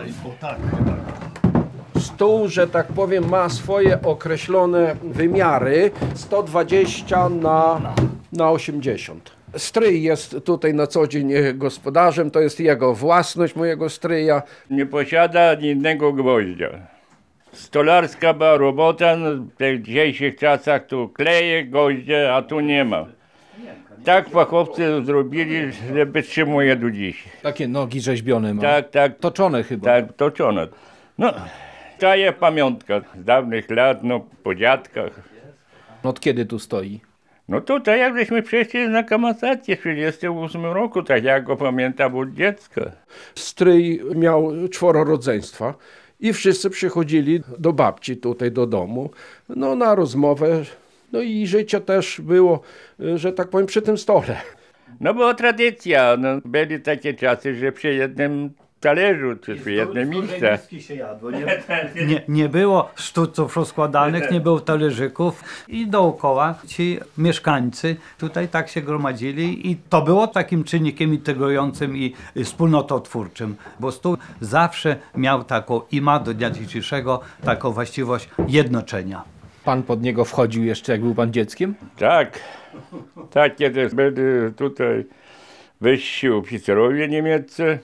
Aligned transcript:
O 0.00 0.30
tak, 0.40 0.56
tak. 0.86 2.02
Stół, 2.02 2.48
że 2.48 2.66
tak 2.66 2.86
powiem, 2.86 3.28
ma 3.28 3.48
swoje 3.48 4.02
określone 4.02 4.96
wymiary 5.02 5.90
120 6.14 7.28
na, 7.28 7.80
na 8.32 8.50
80. 8.50 9.30
Stryj 9.56 10.02
jest 10.02 10.36
tutaj 10.44 10.74
na 10.74 10.86
co 10.86 11.06
dzień 11.06 11.32
e, 11.32 11.54
gospodarzem, 11.54 12.30
to 12.30 12.40
jest 12.40 12.60
jego 12.60 12.94
własność, 12.94 13.56
mojego 13.56 13.90
stryja. 13.90 14.42
nie 14.70 14.86
posiada 14.86 15.50
ani 15.50 15.68
jednego 15.68 16.12
gwoździa. 16.12 16.68
Stolarska 17.52 18.34
była 18.34 18.56
robota, 18.56 19.16
w 19.16 19.56
tych 19.56 19.82
dzisiejszych 19.82 20.36
czasach 20.36 20.86
tu 20.86 21.08
kleje 21.08 21.64
gwoździe, 21.64 22.34
a 22.34 22.42
tu 22.42 22.60
nie 22.60 22.84
ma. 22.84 23.06
Tak 24.04 24.28
fachowcy 24.28 25.04
zrobili, 25.04 25.72
że 25.94 26.06
wytrzymuje 26.06 26.76
do 26.76 26.90
dziś. 26.90 27.24
Takie 27.42 27.68
nogi 27.68 28.00
rzeźbione 28.00 28.54
ma. 28.54 28.62
Tak, 28.62 28.90
tak, 28.90 29.18
Toczone 29.18 29.62
chyba. 29.62 29.84
tak, 29.84 30.12
toczone. 30.16 30.68
No, 31.18 31.32
ta 31.98 32.16
jest 32.16 32.38
pamiątka 32.38 33.00
z 33.20 33.24
dawnych 33.24 33.70
lat, 33.70 34.02
no, 34.02 34.20
po 34.42 34.54
dziadkach. 34.54 35.20
Od 36.02 36.20
kiedy 36.20 36.46
tu 36.46 36.58
stoi? 36.58 37.00
No 37.48 37.60
tutaj 37.60 38.00
jak 38.00 38.16
żeśmy 38.18 38.42
przeszli 38.42 38.88
na 38.88 39.02
kamasację 39.02 39.76
w 39.76 39.78
1938 39.82 40.64
roku, 40.64 41.02
tak 41.02 41.24
jak 41.24 41.44
go 41.44 41.56
pamiętam 41.56 42.16
od 42.16 42.30
dziecka. 42.34 42.90
Stryj 43.34 44.02
miał 44.14 44.52
czworo 44.72 45.04
rodzeństwa 45.04 45.74
i 46.20 46.32
wszyscy 46.32 46.70
przychodzili 46.70 47.40
do 47.58 47.72
babci 47.72 48.16
tutaj 48.16 48.52
do 48.52 48.66
domu, 48.66 49.10
no 49.48 49.74
na 49.74 49.94
rozmowę. 49.94 50.62
No 51.12 51.20
i 51.20 51.46
życie 51.46 51.80
też 51.80 52.20
było, 52.20 52.60
e, 53.00 53.18
że 53.18 53.32
tak 53.32 53.48
powiem, 53.48 53.66
przy 53.66 53.82
tym 53.82 53.98
stole. 53.98 54.36
No 55.00 55.14
była 55.14 55.34
tradycja, 55.34 56.16
no, 56.18 56.28
byli 56.44 56.80
takie 56.80 57.14
czasy, 57.14 57.54
że 57.54 57.72
przy 57.72 57.94
jednym 57.94 58.50
talerzu, 58.80 59.36
czy 59.36 59.56
przy 59.56 59.72
jednym 59.72 60.10
miejscu. 60.10 60.80
się 60.80 60.94
jadło. 60.94 61.30
Nie, 61.30 61.46
nie, 62.06 62.22
nie 62.28 62.48
było 62.48 62.90
sztuców 62.94 63.56
rozkładanych, 63.56 64.30
nie 64.30 64.40
było 64.40 64.60
talerzyków 64.60 65.44
i 65.68 65.86
dookoła 65.86 66.54
ci 66.66 67.00
mieszkańcy 67.18 67.96
tutaj 68.18 68.48
tak 68.48 68.68
się 68.68 68.82
gromadzili 68.82 69.70
i 69.70 69.76
to 69.76 70.02
było 70.02 70.26
takim 70.26 70.64
czynnikiem 70.64 71.14
integrującym 71.14 71.96
i 71.96 72.14
wspólnototwórczym, 72.44 73.56
bo 73.80 73.92
stół 73.92 74.16
zawsze 74.40 74.96
miał 75.16 75.44
taką 75.44 75.80
i 75.90 76.00
ma 76.00 76.18
do 76.18 76.34
dnia 76.34 76.50
dzisiejszego 76.50 77.20
taką 77.44 77.70
właściwość 77.70 78.28
jednoczenia. 78.48 79.39
Pan 79.64 79.82
pod 79.82 80.02
niego 80.02 80.24
wchodził 80.24 80.64
jeszcze, 80.64 80.92
jak 80.92 81.00
był 81.00 81.14
pan 81.14 81.32
dzieckiem? 81.32 81.74
Tak, 81.98 82.40
tak 83.30 83.56
kiedy 83.56 83.88
byli 83.88 84.54
tutaj 84.56 85.04
wyżsi 85.80 86.30
oficerowie 86.30 87.08
niemieccy. 87.08 87.78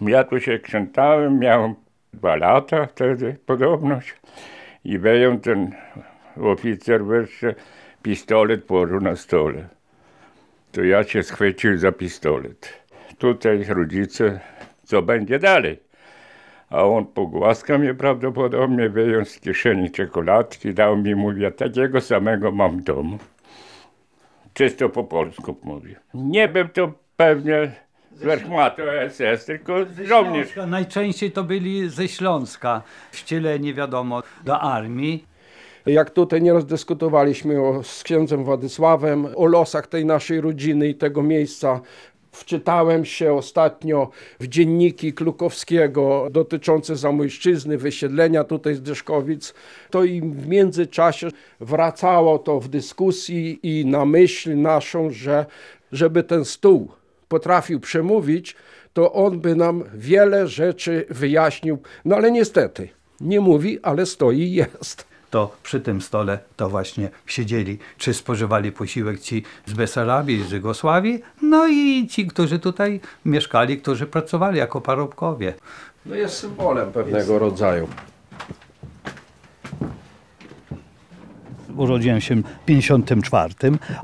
Ja 0.00 0.24
tu 0.24 0.40
się 0.40 0.58
kształtałem, 0.58 1.38
miałem 1.38 1.74
dwa 2.12 2.36
lata 2.36 2.86
wtedy 2.86 3.36
podobność 3.46 4.14
i 4.84 4.98
wyjął 4.98 5.38
ten 5.38 5.70
oficer 6.40 7.04
wyższy 7.04 7.54
pistolet 8.02 8.64
położył 8.64 9.00
na 9.00 9.16
stole. 9.16 9.68
To 10.72 10.82
ja 10.82 11.04
się 11.04 11.22
schwycił 11.22 11.78
za 11.78 11.92
pistolet. 11.92 12.72
Tutaj 13.18 13.64
rodzice, 13.64 14.40
co 14.84 15.02
będzie 15.02 15.38
dalej? 15.38 15.87
A 16.70 16.84
on 16.84 17.06
pogłaskał 17.06 17.78
mnie 17.78 17.94
prawdopodobnie, 17.94 18.88
wyjął 18.88 19.24
z 19.24 19.40
kieszeni 19.40 19.90
czekoladki, 19.90 20.74
dał 20.74 20.96
mi, 20.96 21.14
mówi, 21.14 21.42
takiego 21.56 22.00
samego 22.00 22.52
mam 22.52 22.78
w 22.78 22.84
domu. 22.84 23.18
Czysto 24.54 24.88
po 24.88 25.04
polsku 25.04 25.56
mówię. 25.62 25.96
Nie 26.14 26.48
był 26.48 26.68
to 26.68 26.92
pewnie 27.16 27.72
z 28.12 28.22
Werchmatu 28.22 28.82
SS, 29.08 29.44
tylko 29.44 29.74
żołnierz. 30.04 30.48
Najczęściej 30.66 31.30
to 31.30 31.44
byli 31.44 31.88
ze 31.90 32.08
Śląska, 32.08 32.82
wcieleni 33.10 33.74
wiadomo 33.74 34.22
do 34.44 34.60
armii. 34.60 35.24
Jak 35.86 36.10
tutaj 36.10 36.42
nieraz 36.42 36.66
dyskutowaliśmy 36.66 37.62
o, 37.62 37.82
z 37.82 38.02
księdzem 38.02 38.44
Władysławem, 38.44 39.26
o 39.36 39.46
losach 39.46 39.86
tej 39.86 40.04
naszej 40.04 40.40
rodziny 40.40 40.88
i 40.88 40.94
tego 40.94 41.22
miejsca, 41.22 41.80
wczytałem 42.32 43.04
się 43.04 43.34
ostatnio 43.34 44.10
w 44.40 44.46
dzienniki 44.46 45.12
Klukowskiego 45.12 46.28
dotyczące 46.30 46.96
Zamojszczyzny, 46.96 47.78
wysiedlenia 47.78 48.44
tutaj 48.44 48.74
z 48.74 48.82
Dyszkowic. 48.82 49.54
To 49.90 50.04
i 50.04 50.20
w 50.20 50.46
międzyczasie 50.46 51.28
wracało 51.60 52.38
to 52.38 52.60
w 52.60 52.68
dyskusji 52.68 53.60
i 53.62 53.86
na 53.86 54.04
myśl 54.04 54.56
naszą, 54.56 55.10
że 55.10 55.46
żeby 55.92 56.22
ten 56.22 56.44
stół 56.44 56.88
potrafił 57.28 57.80
przemówić, 57.80 58.56
to 58.92 59.12
on 59.12 59.40
by 59.40 59.56
nam 59.56 59.84
wiele 59.94 60.46
rzeczy 60.46 61.06
wyjaśnił. 61.10 61.78
No 62.04 62.16
ale 62.16 62.30
niestety, 62.30 62.88
nie 63.20 63.40
mówi, 63.40 63.78
ale 63.82 64.06
stoi 64.06 64.38
i 64.38 64.52
jest. 64.52 65.08
To 65.30 65.56
przy 65.62 65.80
tym 65.80 66.02
stole 66.02 66.38
to 66.56 66.68
właśnie 66.68 67.10
siedzieli, 67.26 67.78
czy 67.98 68.14
spożywali 68.14 68.72
posiłek 68.72 69.20
ci 69.20 69.42
z 69.66 69.72
Besarabii, 69.72 70.44
z 70.44 70.50
Jugosławii, 70.52 71.22
no 71.42 71.68
i 71.68 72.06
ci, 72.10 72.26
którzy 72.26 72.58
tutaj 72.58 73.00
mieszkali, 73.24 73.78
którzy 73.78 74.06
pracowali 74.06 74.58
jako 74.58 74.80
parobkowie. 74.80 75.54
No 76.06 76.14
jest 76.14 76.34
symbolem 76.34 76.92
pewnego 76.92 77.38
rodzaju. 77.38 77.88
Urodziłem 81.76 82.20
się 82.20 82.36
w 82.36 82.44
54 82.66 83.54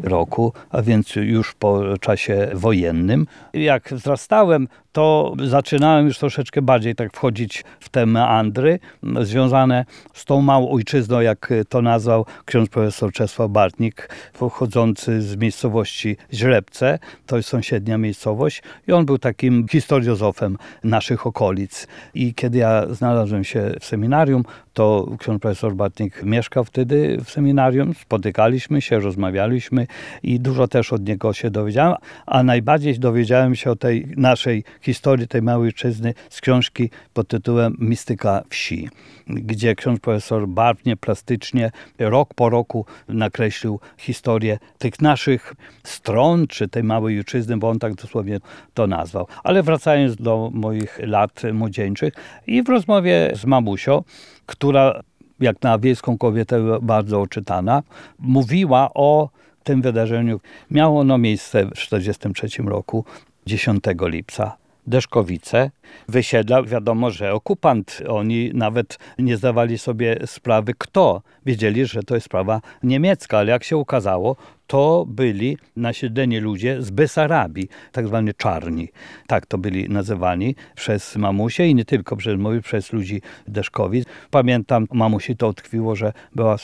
roku, 0.03 0.53
a 0.71 0.83
więc 0.83 1.17
już 1.17 1.55
po 1.55 1.99
czasie 1.99 2.51
wojennym. 2.55 3.27
Jak 3.53 3.89
wzrastałem, 3.95 4.69
to 4.95 5.35
zaczynałem 5.45 6.07
już 6.07 6.19
troszeczkę 6.19 6.63
bardziej 6.63 6.95
tak 6.95 7.13
wchodzić 7.13 7.65
w 7.81 7.89
te 7.89 8.07
meandry 8.07 8.79
związane 9.23 9.85
z 10.13 10.25
tą 10.25 10.41
małą 10.41 10.71
ojczyzną, 10.71 11.21
jak 11.21 11.53
to 11.69 11.83
nazwał 11.83 12.27
ksiądz 12.45 12.69
profesor 12.69 13.13
Czesław 13.13 13.51
Bartnik, 13.51 14.09
pochodzący 14.39 15.23
z 15.23 15.37
miejscowości 15.37 16.17
Źrebce, 16.33 16.99
to 17.27 17.37
jest 17.37 17.49
sąsiednia 17.49 17.99
miejscowość 17.99 18.63
i 18.89 18.93
on 18.93 19.07
był 19.07 19.19
takim 19.19 19.69
historiozofem 19.69 20.59
naszych 20.85 21.27
okolic. 21.27 21.87
I 22.15 22.35
kiedy 22.35 22.59
ja 22.59 22.87
znalazłem 22.91 23.45
się 23.45 23.71
w 23.81 23.85
seminarium, 23.85 24.45
to 24.75 25.09
ksiądz 25.19 25.43
profesor 25.43 25.75
Bartnik 25.75 26.23
mieszkał 26.23 26.65
wtedy 26.65 27.19
w 27.25 27.31
seminarium, 27.31 27.95
spotykaliśmy 27.95 28.83
się, 28.83 29.01
rozmawialiśmy 29.01 29.87
i 30.23 30.41
dużo 30.41 30.69
też 30.69 30.93
od 30.93 31.09
niego 31.09 31.33
się 31.33 31.51
dowiedziałem, 31.51 31.95
a 32.27 32.43
najbardziej 32.43 32.99
dowiedziałem 32.99 33.55
się 33.55 33.71
o 33.71 33.77
tej 33.77 34.07
naszej 34.17 34.65
historii, 34.85 35.29
tej 35.29 35.43
małej 35.43 35.69
ojczyzny 35.69 36.15
z 36.31 36.41
książki 36.41 36.91
pod 37.15 37.29
tytułem 37.29 37.77
Mistyka 37.79 38.43
wsi, 38.49 38.89
gdzie 39.27 39.75
ksiądz 39.75 40.01
profesor 40.01 40.49
barwnie, 40.49 40.97
plastycznie, 40.97 41.71
rok 41.99 42.35
po 42.35 42.51
roku 42.51 42.87
nakreślił 43.09 43.81
historię 43.99 44.59
tych 44.79 45.01
naszych 45.01 45.55
stron, 45.85 46.47
czy 46.47 46.69
tej 46.69 46.83
małej 46.83 47.19
ojczyzny, 47.19 47.57
bo 47.57 47.69
on 47.69 47.79
tak 47.79 47.95
dosłownie 47.95 48.41
to 48.75 48.87
nazwał. 48.87 49.27
Ale 49.45 49.63
wracając 49.63 50.17
do 50.17 50.51
moich 50.53 50.99
lat 51.03 51.43
młodzieńczych 51.53 52.15
i 52.47 52.63
w 52.63 52.69
rozmowie 52.69 53.33
z 53.35 53.45
mamusią, 53.45 54.03
która 54.47 55.03
jak 55.41 55.63
na 55.63 55.79
wiejską 55.79 56.19
kobietę 56.19 56.79
bardzo 56.83 57.21
oczytana, 57.21 57.83
mówiła 58.19 58.91
o 58.95 59.29
tym 59.65 59.83
wydarzeniu. 59.83 60.41
Miało 60.71 61.01
ono 61.01 61.19
miejsce 61.19 61.67
w 61.67 61.71
1943 61.71 62.63
roku, 62.63 63.05
10 63.47 63.85
lipca. 64.01 64.64
Deszkowice, 64.87 65.71
wysiedla, 66.09 66.63
wiadomo, 66.63 67.11
że 67.11 67.33
okupant. 67.33 68.03
Oni 68.09 68.51
nawet 68.55 68.99
nie 69.19 69.37
zdawali 69.37 69.79
sobie 69.79 70.17
sprawy, 70.27 70.73
kto. 70.79 71.23
Wiedzieli, 71.47 71.87
że 71.87 72.03
to 72.03 72.15
jest 72.15 72.27
sprawa 72.27 72.61
niemiecka, 72.83 73.39
ale 73.39 73.53
jak 73.53 73.65
się 73.65 73.77
okazało, 73.77 74.37
to 74.67 75.05
byli 75.09 75.59
nasiedleni 75.77 76.39
ludzie 76.39 76.83
z 76.83 76.91
Besarabii, 76.91 77.69
tak 77.93 78.07
zwani 78.07 78.35
czarni. 78.37 78.89
Tak 79.27 79.47
to 79.47 79.59
byli 79.59 79.89
nazywani 79.89 80.55
przez 80.75 81.17
mamusię 81.17 81.69
i 81.69 81.75
nie 81.75 81.85
tylko 81.85 82.17
przez, 82.17 82.35
przez 82.63 82.93
ludzi 82.93 83.23
Deszkowic. 83.49 84.09
Pamiętam, 84.31 84.87
mamusi 84.93 85.37
to 85.37 85.49
utkwiło, 85.49 85.97
że 85.97 86.13
była 86.35 86.57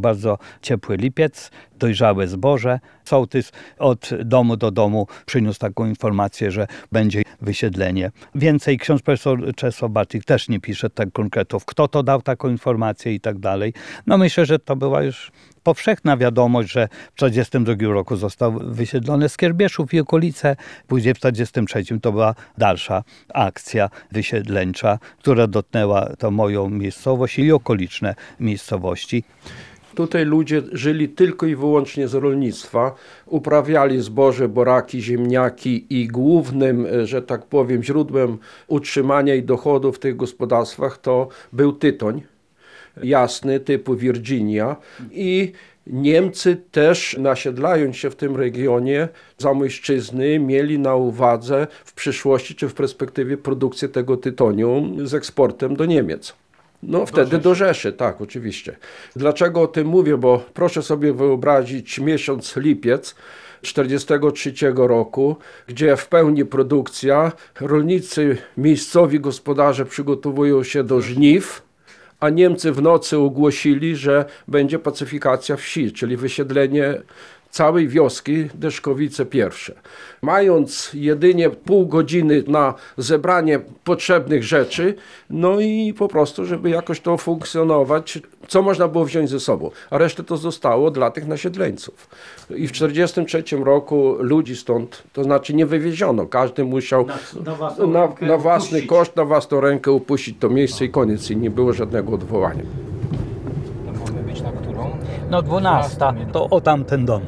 bardzo 0.00 0.38
ciepły 0.62 0.96
lipiec, 0.96 1.50
dojrzałe 1.78 2.28
zboże. 2.28 2.80
Sołtys 3.04 3.52
od 3.78 4.10
domu 4.24 4.56
do 4.56 4.70
domu 4.70 5.06
przyniósł 5.26 5.58
taką 5.58 5.86
informację, 5.86 6.50
że 6.50 6.66
będzie 6.92 7.22
wysiedlenie. 7.40 8.10
Więcej 8.60 8.78
ksiądz 8.78 9.02
profesor 9.02 9.54
Czesław 9.54 9.90
Bartik 9.90 10.24
też 10.24 10.48
nie 10.48 10.60
pisze 10.60 10.90
tak 10.90 11.12
konkretów, 11.12 11.64
kto 11.64 11.88
to 11.88 12.02
dał 12.02 12.22
taką 12.22 12.48
informację 12.48 13.14
i 13.14 13.20
tak 13.20 13.38
dalej. 13.38 13.72
No 14.06 14.18
myślę, 14.18 14.46
że 14.46 14.58
to 14.58 14.76
była 14.76 15.02
już 15.02 15.32
powszechna 15.62 16.16
wiadomość, 16.16 16.72
że 16.72 16.88
w 16.88 17.16
1942 17.16 17.94
roku 17.94 18.16
został 18.16 18.52
wysiedlony 18.52 19.28
z 19.28 19.36
Kierbieszów 19.36 19.94
i 19.94 20.00
okolice. 20.00 20.56
Później 20.86 21.14
w 21.14 21.18
1943 21.18 22.00
to 22.00 22.12
była 22.12 22.34
dalsza 22.58 23.04
akcja 23.34 23.90
wysiedleńcza, 24.12 24.98
która 25.18 25.46
dotknęła 25.46 26.16
to 26.18 26.30
moją 26.30 26.70
miejscowość 26.70 27.38
i 27.38 27.52
okoliczne 27.52 28.14
miejscowości. 28.40 29.24
Tutaj 29.94 30.24
ludzie 30.24 30.62
żyli 30.72 31.08
tylko 31.08 31.46
i 31.46 31.56
wyłącznie 31.56 32.08
z 32.08 32.14
rolnictwa, 32.14 32.94
uprawiali 33.26 34.02
zboże, 34.02 34.48
boraki, 34.48 35.02
ziemniaki 35.02 35.86
i 35.90 36.08
głównym, 36.08 36.86
e, 36.86 37.06
że 37.06 37.22
tak 37.22 37.46
powiem, 37.46 37.82
źródłem 37.82 38.38
utrzymania 38.66 39.34
i 39.34 39.42
dochodu 39.42 39.92
w 39.92 39.98
tych 39.98 40.16
gospodarstwach 40.16 40.98
to 40.98 41.28
był 41.52 41.72
tytoń 41.72 42.22
jasny 43.02 43.60
typu 43.60 43.96
Virginia 43.96 44.76
i 45.12 45.52
Niemcy 45.86 46.56
też 46.70 47.16
nasiedlając 47.18 47.96
się 47.96 48.10
w 48.10 48.16
tym 48.16 48.36
regionie 48.36 49.08
Zamojszczyzny 49.38 50.38
mieli 50.38 50.78
na 50.78 50.94
uwadze 50.94 51.66
w 51.84 51.92
przyszłości 51.92 52.54
czy 52.54 52.68
w 52.68 52.74
perspektywie 52.74 53.36
produkcję 53.36 53.88
tego 53.88 54.16
tytoniu 54.16 54.96
z 55.04 55.14
eksportem 55.14 55.76
do 55.76 55.84
Niemiec. 55.84 56.34
No 56.82 57.06
wtedy 57.06 57.38
do 57.38 57.54
Rzeszy, 57.54 57.92
tak, 57.92 58.20
oczywiście. 58.20 58.76
Dlaczego 59.16 59.62
o 59.62 59.66
tym 59.66 59.86
mówię? 59.86 60.16
Bo 60.16 60.44
proszę 60.54 60.82
sobie 60.82 61.12
wyobrazić 61.12 61.98
miesiąc 61.98 62.56
lipiec 62.56 63.14
1943 63.62 64.72
roku, 64.74 65.36
gdzie 65.66 65.96
w 65.96 66.08
pełni 66.08 66.44
produkcja, 66.44 67.32
rolnicy, 67.60 68.36
miejscowi 68.56 69.20
gospodarze 69.20 69.84
przygotowują 69.84 70.62
się 70.62 70.84
do 70.84 71.00
żniw, 71.00 71.62
a 72.20 72.30
Niemcy 72.30 72.72
w 72.72 72.82
nocy 72.82 73.18
ogłosili, 73.18 73.96
że 73.96 74.24
będzie 74.48 74.78
pacyfikacja 74.78 75.56
wsi, 75.56 75.92
czyli 75.92 76.16
wysiedlenie 76.16 77.02
całej 77.50 77.88
wioski 77.88 78.48
Deszkowice 78.54 79.26
pierwsze. 79.26 79.74
Mając 80.22 80.90
jedynie 80.94 81.50
pół 81.50 81.86
godziny 81.86 82.42
na 82.46 82.74
zebranie 82.96 83.60
potrzebnych 83.84 84.44
rzeczy, 84.44 84.94
no 85.30 85.60
i 85.60 85.94
po 85.98 86.08
prostu, 86.08 86.44
żeby 86.44 86.70
jakoś 86.70 87.00
to 87.00 87.16
funkcjonować, 87.16 88.18
co 88.48 88.62
można 88.62 88.88
było 88.88 89.04
wziąć 89.04 89.30
ze 89.30 89.40
sobą, 89.40 89.70
a 89.90 89.98
resztę 89.98 90.24
to 90.24 90.36
zostało 90.36 90.90
dla 90.90 91.10
tych 91.10 91.26
nasiedleńców. 91.26 92.08
I 92.50 92.68
w 92.68 92.72
1943 92.72 93.64
roku 93.64 94.16
ludzi 94.18 94.56
stąd, 94.56 95.02
to 95.12 95.24
znaczy 95.24 95.54
nie 95.54 95.66
wywieziono, 95.66 96.26
każdy 96.26 96.64
musiał 96.64 97.06
na 97.46 97.54
własną 97.54 97.86
na, 97.86 98.06
rękę 98.06 98.26
na 98.26 98.36
własny 98.36 98.68
upuścić. 98.68 98.88
koszt, 98.90 99.16
na 99.16 99.24
własną 99.24 99.60
rękę 99.60 99.92
upuścić 99.92 100.36
to 100.40 100.48
miejsce 100.48 100.84
i 100.84 100.90
koniec, 100.90 101.30
i 101.30 101.36
nie 101.36 101.50
było 101.50 101.72
żadnego 101.72 102.12
odwołania. 102.12 102.62
Mamy 104.06 104.22
być 104.22 104.42
na 104.42 104.52
którą? 104.52 104.90
No 105.30 105.42
12, 105.42 106.14
to 106.32 106.48
o 106.48 106.60
tamten 106.60 107.06
dom. 107.06 107.22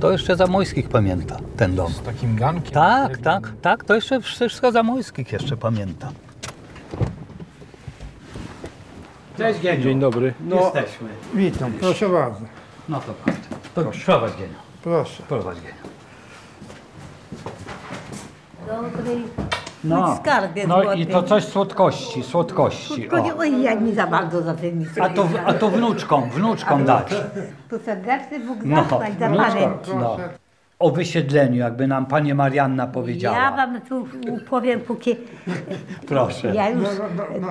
To 0.00 0.12
jeszcze 0.12 0.36
Zamojskich 0.36 0.88
pamięta 0.88 1.36
ten 1.56 1.74
dom. 1.74 1.92
Z 1.92 2.00
takim 2.00 2.36
gankiem. 2.36 2.72
Tak, 2.72 3.18
tak, 3.18 3.52
tak, 3.62 3.84
to 3.84 3.94
jeszcze 3.94 4.20
wszystko 4.20 4.72
Zamojskich 4.72 5.32
jeszcze 5.32 5.56
pamięta. 5.56 6.12
Cześć 9.38 9.60
Gieniu. 9.60 9.82
Dzień 9.82 10.00
dobry. 10.00 10.34
No, 10.40 10.56
Jesteśmy. 10.56 11.08
Witam, 11.34 11.72
proszę 11.72 12.08
bardzo. 12.08 12.40
No 12.88 13.00
to 13.00 13.14
proszę. 13.24 13.38
To 13.74 14.04
prowadź 14.04 14.32
Gieniu. 14.32 14.54
Proszę. 14.82 15.22
Prowadź 15.22 15.58
Gieniu. 15.58 15.86
Dobry. 18.66 19.22
No, 19.88 20.16
skarbie 20.16 20.66
no 20.66 20.92
i 20.94 21.06
to 21.06 21.22
coś 21.22 21.44
słodkości, 21.44 22.22
słodkości. 22.22 22.94
Tylko 22.94 23.18
nie, 23.18 23.34
O. 23.34 23.38
oj, 23.38 23.62
ja 23.62 23.74
nie 23.74 23.94
za 23.94 24.06
bardzo 24.06 24.42
za 24.42 24.54
tym 24.54 24.78
nie 24.78 24.86
A 25.02 25.08
to, 25.08 25.28
a 25.46 25.52
to 25.52 25.70
wnuczkom, 25.70 26.30
wnuczkom 26.30 26.84
dać. 26.84 27.14
Tu 27.70 27.78
serdeczny 27.78 28.40
Bóg 28.40 28.58
No, 28.64 28.76
zapłać 28.76 29.18
za 29.18 29.28
wnuczkom. 29.28 29.46
panem. 29.52 29.72
No. 30.00 30.16
O 30.78 30.90
wysiedleniu, 30.90 31.56
jakby 31.56 31.86
nam 31.86 32.06
pani 32.06 32.34
Marianna 32.34 32.86
powiedziała. 32.86 33.36
Ja 33.36 33.52
wam 33.56 33.80
tu 33.80 34.08
powiem, 34.50 34.80
póki 34.80 35.16
Proszę. 36.08 36.54
ja 36.54 36.70
już 36.70 36.88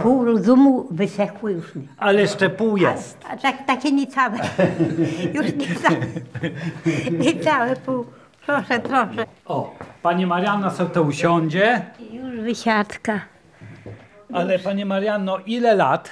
pół 0.04 0.26
rozumu 0.26 0.88
wysechło 0.92 1.50
już 1.50 1.76
mi. 1.76 1.88
Ale 1.98 2.22
jeszcze 2.22 2.50
pół 2.50 2.78
jest. 2.78 3.18
A 3.30 3.38
tak, 3.38 3.66
takie 3.68 3.92
niecałe. 3.92 4.38
Już 5.34 5.46
niecałe. 5.46 5.98
Niecałe 7.12 7.76
pół. 7.76 8.06
Proszę, 8.46 8.80
proszę. 8.80 9.26
O, 9.46 9.74
pani 10.06 10.26
Marianna 10.26 10.70
sobie 10.72 10.90
to 10.90 11.02
usiądzie. 11.04 11.86
Już 12.12 12.40
wysiadka. 12.42 13.22
Ale 14.34 14.60
pani 14.60 14.86
Marianno, 14.86 15.38
ile 15.46 15.76
lat? 15.76 16.10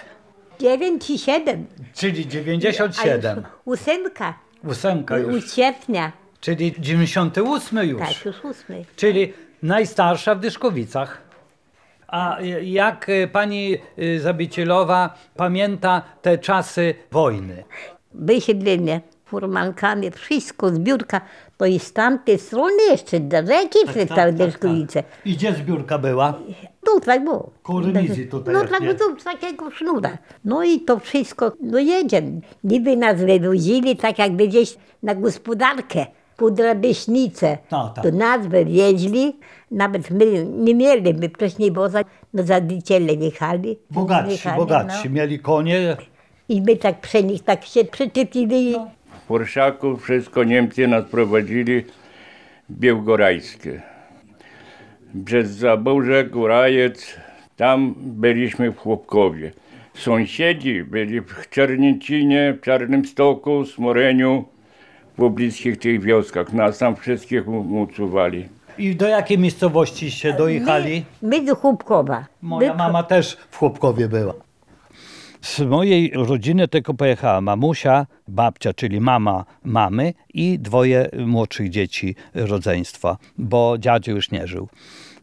Dziewięć 0.59 1.09
i 1.09 1.19
siedem. 1.19 1.65
Czyli 1.93 2.23
A 2.23 2.27
97. 2.27 3.37
już 3.37 3.45
ósemka. 3.65 4.33
Ósemka 4.63 5.17
już. 5.17 5.53
sierpnia. 5.53 6.11
Czyli 6.39 6.75
98 6.79 7.89
już. 7.89 7.99
Tak, 7.99 8.25
już 8.25 8.43
ósmy. 8.43 8.85
Czyli 8.95 9.33
najstarsza 9.63 10.35
w 10.35 10.39
Dyszkowicach. 10.39 11.21
A 12.07 12.37
jak 12.63 13.09
y, 13.09 13.29
pani 13.31 13.77
y, 13.99 14.19
Zabicielowa 14.19 15.13
pamięta 15.35 16.01
te 16.21 16.37
czasy 16.37 16.95
wojny? 17.11 17.63
wysiedlenie 18.13 19.01
furmankami, 19.25 20.11
wszystko, 20.11 20.69
zbiórka, 20.69 21.21
to 21.63 21.67
i 21.67 21.79
z 21.79 21.93
tamtej 21.93 22.39
strony 22.39 22.83
jeszcze 22.91 23.19
do 23.19 23.37
rzeki 23.37 23.79
przez 23.87 24.09
całe 24.09 24.33
Deszkowice. 24.33 25.03
I 25.25 25.33
gdzie 25.33 25.53
zbiórka 25.53 25.97
była? 25.97 26.33
Tutaj 26.85 27.19
było. 27.19 27.49
Koło 27.63 27.81
rewizji 27.81 28.27
tutaj 28.27 28.53
No 28.53 28.65
tak, 28.65 28.79
tu 28.79 29.23
takiego 29.23 29.71
sznura. 29.71 30.17
No 30.45 30.63
i 30.63 30.79
to 30.79 30.99
wszystko, 30.99 31.51
no 31.61 31.79
jedziemy. 31.79 32.41
Niby 32.63 32.97
nas 32.97 33.17
wywozili 33.17 33.95
tak 33.95 34.19
jakby 34.19 34.47
gdzieś 34.47 34.77
na 35.03 35.15
gospodarkę, 35.15 36.05
pod 36.37 36.59
Radysznicę. 36.59 37.57
No, 37.71 37.89
tak. 37.95 38.03
To 38.03 38.11
nas 38.11 38.47
wywieźli, 38.47 39.35
nawet 39.71 40.11
my 40.11 40.45
nie 40.45 40.75
mieliśmy 40.75 41.29
wcześniej 41.29 41.71
woza, 41.71 42.01
no 42.33 42.43
zadiciele 42.43 43.17
wjechali. 43.17 43.77
Bogatsi, 43.91 44.29
Wjechali, 44.29 44.57
bogatsi. 44.57 45.09
No. 45.09 45.15
Mieli 45.15 45.39
konie. 45.39 45.97
I 46.49 46.61
my 46.61 46.75
tak 46.75 47.01
przy 47.01 47.23
nich 47.23 47.43
tak 47.43 47.65
się 47.65 47.85
przyczepili. 47.85 48.75
W 49.02 49.02
Porszaku 49.27 49.97
wszystko 49.97 50.43
Niemcy 50.43 50.87
nas 50.87 51.05
prowadzili 51.05 51.81
w 52.69 52.79
Białgorajskie. 52.79 53.81
Przez 55.25 55.49
Zaborze, 55.51 56.23
Górajec, 56.23 57.15
tam 57.57 57.93
byliśmy 57.97 58.71
w 58.71 58.77
Chłopkowie. 58.77 59.51
Sąsiedzi 59.93 60.83
byli 60.83 61.21
w 61.21 61.49
Czerniecinie, 61.49 62.53
w 62.57 62.61
Czarnym 62.61 63.05
Stoku, 63.05 63.65
Smoreniu, 63.65 64.45
w 65.13 65.15
pobliskich 65.15 65.77
tych 65.77 66.01
wioskach. 66.01 66.53
Nas 66.53 66.77
tam 66.77 66.95
wszystkich 66.95 67.47
u- 67.47 67.81
usuwali. 67.81 68.47
I 68.77 68.95
do 68.95 69.07
jakiej 69.07 69.37
miejscowości 69.37 70.11
się 70.11 70.33
dojechali? 70.33 71.03
My, 71.21 71.29
my 71.39 71.45
do 71.45 71.55
Chłopkowa. 71.55 72.25
Moja 72.41 72.71
My- 72.71 72.77
mama 72.77 73.03
też 73.03 73.37
w 73.51 73.57
Chłopkowie 73.57 74.07
była. 74.07 74.33
Z 75.43 75.59
mojej 75.59 76.11
rodziny 76.15 76.67
tylko 76.67 76.93
pojechała 76.93 77.41
mamusia, 77.41 78.07
babcia, 78.27 78.73
czyli 78.73 79.01
mama 79.01 79.45
mamy 79.63 80.13
i 80.33 80.59
dwoje 80.59 81.09
młodszych 81.25 81.69
dzieci 81.69 82.15
rodzeństwa, 82.33 83.17
bo 83.37 83.77
dziadzio 83.77 84.11
już 84.11 84.31
nie 84.31 84.47
żył. 84.47 84.69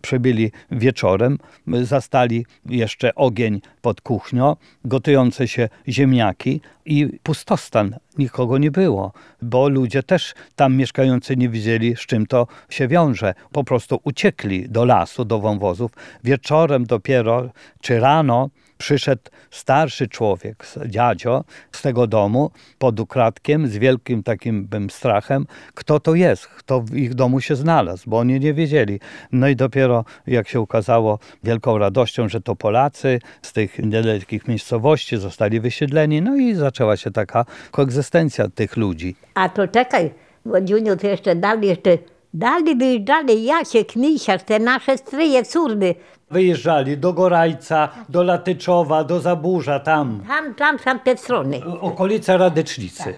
Przybyli 0.02 0.52
wieczorem, 0.70 1.38
zastali 1.82 2.46
jeszcze 2.66 3.14
ogień 3.14 3.60
pod 3.82 4.00
kuchnią, 4.00 4.56
gotujące 4.84 5.48
się 5.48 5.68
ziemniaki 5.88 6.60
i 6.84 7.08
pustostan. 7.22 7.96
Nikogo 8.18 8.58
nie 8.58 8.70
było, 8.70 9.12
bo 9.42 9.68
ludzie 9.68 10.02
też 10.02 10.34
tam 10.56 10.76
mieszkający 10.76 11.36
nie 11.36 11.48
wiedzieli, 11.48 11.96
z 11.96 12.00
czym 12.00 12.26
to 12.26 12.46
się 12.70 12.88
wiąże. 12.88 13.34
Po 13.52 13.64
prostu 13.64 14.00
uciekli 14.04 14.68
do 14.68 14.84
lasu, 14.84 15.24
do 15.24 15.38
wąwozów. 15.38 15.90
Wieczorem 16.24 16.84
dopiero, 16.84 17.50
czy 17.80 18.00
rano, 18.00 18.50
przyszedł 18.80 19.22
starszy 19.50 20.08
człowiek, 20.08 20.66
dziadzio, 20.86 21.44
z 21.72 21.82
tego 21.82 22.06
domu 22.06 22.50
pod 22.78 23.00
ukradkiem, 23.00 23.68
z 23.68 23.76
wielkim 23.76 24.22
takim 24.22 24.64
bym 24.64 24.90
strachem, 24.90 25.46
kto 25.74 26.00
to 26.00 26.14
jest, 26.14 26.46
kto 26.46 26.80
w 26.80 26.96
ich 26.96 27.14
domu 27.14 27.40
się 27.40 27.56
znalazł, 27.56 28.10
bo 28.10 28.18
oni 28.18 28.40
nie 28.40 28.54
wiedzieli. 28.54 29.00
No 29.32 29.48
i 29.48 29.56
dopiero 29.56 30.04
jak 30.26 30.48
się 30.48 30.60
ukazało 30.60 31.18
wielką 31.44 31.78
radością, 31.78 32.28
że 32.28 32.40
to 32.40 32.56
Polacy 32.56 33.20
z 33.42 33.52
tych 33.52 33.78
niedalekich 33.78 34.48
miejscowości 34.48 35.16
zostali 35.16 35.60
wysiedleni, 35.60 36.22
no 36.22 36.36
i 36.36 36.54
zaczęła 36.54 36.96
się 36.96 37.10
taka 37.10 37.44
koegzystencja 37.70 38.48
tych 38.48 38.76
ludzi. 38.76 39.16
A 39.34 39.48
to 39.48 39.68
czekaj, 39.68 40.10
Łodziuniu, 40.46 40.96
to 40.96 41.06
jeszcze 41.06 41.36
dalej, 41.36 41.68
jeszcze 41.68 41.98
dalej 42.34 42.76
wyjeżdżali 42.76 43.44
Jasiek, 43.44 43.96
Misiarz, 43.96 44.42
te 44.42 44.58
nasze 44.58 44.98
stryje, 44.98 45.44
córny. 45.44 45.94
Wyjeżdżali 46.30 46.98
do 46.98 47.12
Gorajca, 47.12 47.88
do 48.08 48.22
Latyczowa, 48.22 49.04
do 49.04 49.20
Zaburza, 49.20 49.80
tam, 49.80 50.20
Tam, 50.28 50.54
tam, 50.54 50.78
tam 50.78 51.00
te 51.00 51.16
strony. 51.16 51.60
okolice 51.80 52.38
Radycznicy. 52.38 53.14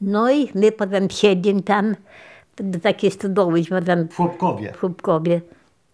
No 0.00 0.30
i 0.30 0.48
my 0.54 0.72
potem 0.72 1.10
siedzimy 1.10 1.62
tam, 1.62 1.94
do 2.56 2.80
takiej 2.80 3.10
stodołyśmy 3.10 3.82
tam 3.82 4.08
W 4.08 4.14
Chłopkowie. 4.16 4.72
w 4.72 4.80
Chłopkowie. 4.80 5.40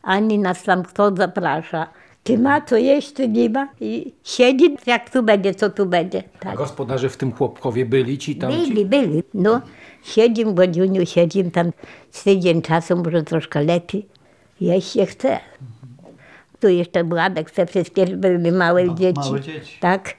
Ani 0.02 0.38
nas 0.38 0.62
tam 0.62 0.82
kto 0.82 1.16
zaprasza. 1.16 1.86
Czy 2.24 2.38
ma 2.38 2.60
co 2.60 2.76
jeść, 2.76 3.12
czy 3.12 3.28
nie 3.28 3.50
ma? 3.50 3.68
I 3.80 4.12
siedzi, 4.24 4.76
jak 4.86 5.10
tu 5.10 5.22
będzie, 5.22 5.54
co 5.54 5.70
tu 5.70 5.86
będzie. 5.86 6.22
A 6.40 6.44
Tak. 6.44 6.56
gospodarze 6.56 7.08
w 7.08 7.16
tym 7.16 7.32
Chłopkowie 7.32 7.86
byli 7.86 8.18
ci 8.18 8.36
tam? 8.36 8.52
Ci... 8.52 8.58
Byli, 8.68 8.86
byli. 8.86 9.22
No, 9.34 9.60
siedzimy 10.02 10.52
w 10.54 10.58
Łodziuniu, 10.58 11.06
siedzimy 11.06 11.50
tam 11.50 11.70
z 12.10 12.24
tydzień 12.24 12.62
czasu, 12.62 12.96
może 12.96 13.22
troszkę 13.22 13.62
lepiej. 13.64 14.06
Jeść 14.60 14.92
się 14.92 15.06
chce. 15.06 15.40
Tu 16.64 16.70
jeszcze 16.70 17.04
Władek, 17.04 17.50
te 17.50 17.66
wszystkie 17.66 18.06
były 18.06 18.52
małe 18.52 18.94
dzieci. 18.94 19.20
małe 19.20 19.40
dzieci. 19.40 19.78
Tak. 19.80 20.14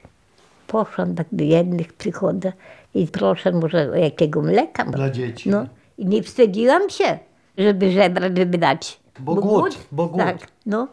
Poszłam 0.66 1.14
tak 1.14 1.26
do 1.32 1.44
jednych, 1.44 1.92
przychodzę 1.92 2.52
i 2.94 3.06
proszę 3.06 3.52
może 3.52 3.90
o 3.90 3.94
jakiego 3.94 4.42
mleka. 4.42 4.84
Dla 4.84 5.10
dzieci. 5.10 5.50
No 5.50 5.66
i 5.98 6.06
nie 6.06 6.22
wstydziłam 6.22 6.90
się, 6.90 7.18
żeby 7.58 7.92
żebrać, 7.92 8.38
żeby 8.38 8.58
dać. 8.58 9.00
Bo 9.18 9.34
głód, 9.34 9.78
bo 9.92 10.06
głód. 10.06 10.18
Tak, 10.18 10.36
no. 10.66 10.88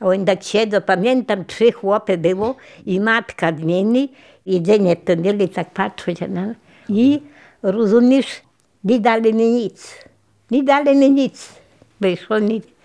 A 0.00 0.06
oni 0.06 0.24
tak 0.24 0.42
siedzą, 0.42 0.80
pamiętam, 0.80 1.44
trzy 1.44 1.72
chłopy 1.72 2.18
było 2.18 2.56
i 2.86 3.00
matka 3.00 3.52
z 3.56 3.62
nimi, 3.62 4.12
jedzenie 4.46 4.96
to 4.96 5.16
mieli, 5.16 5.48
tak 5.48 5.70
patrzą 5.70 6.14
się 6.14 6.28
na 6.28 6.54
i 6.88 7.22
rozumiesz, 7.62 8.42
nie 8.84 9.00
dali 9.00 9.34
mi 9.34 9.50
nic. 9.50 10.04
Nie 10.50 10.62
dali 10.62 10.96
mi 10.96 11.10
nic. 11.10 11.52
Wyszło 12.00 12.38
nic. 12.38 12.75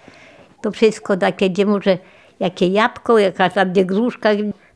To 0.61 0.71
wszystko 0.71 1.17
takie, 1.17 1.49
gdzie 1.49 1.65
może 1.65 1.97
jakie 2.39 2.67
jabłko, 2.67 3.19
jakaś 3.19 3.53
tam 3.53 3.71
gdzie 3.71 3.85
gruszka, 3.85 4.29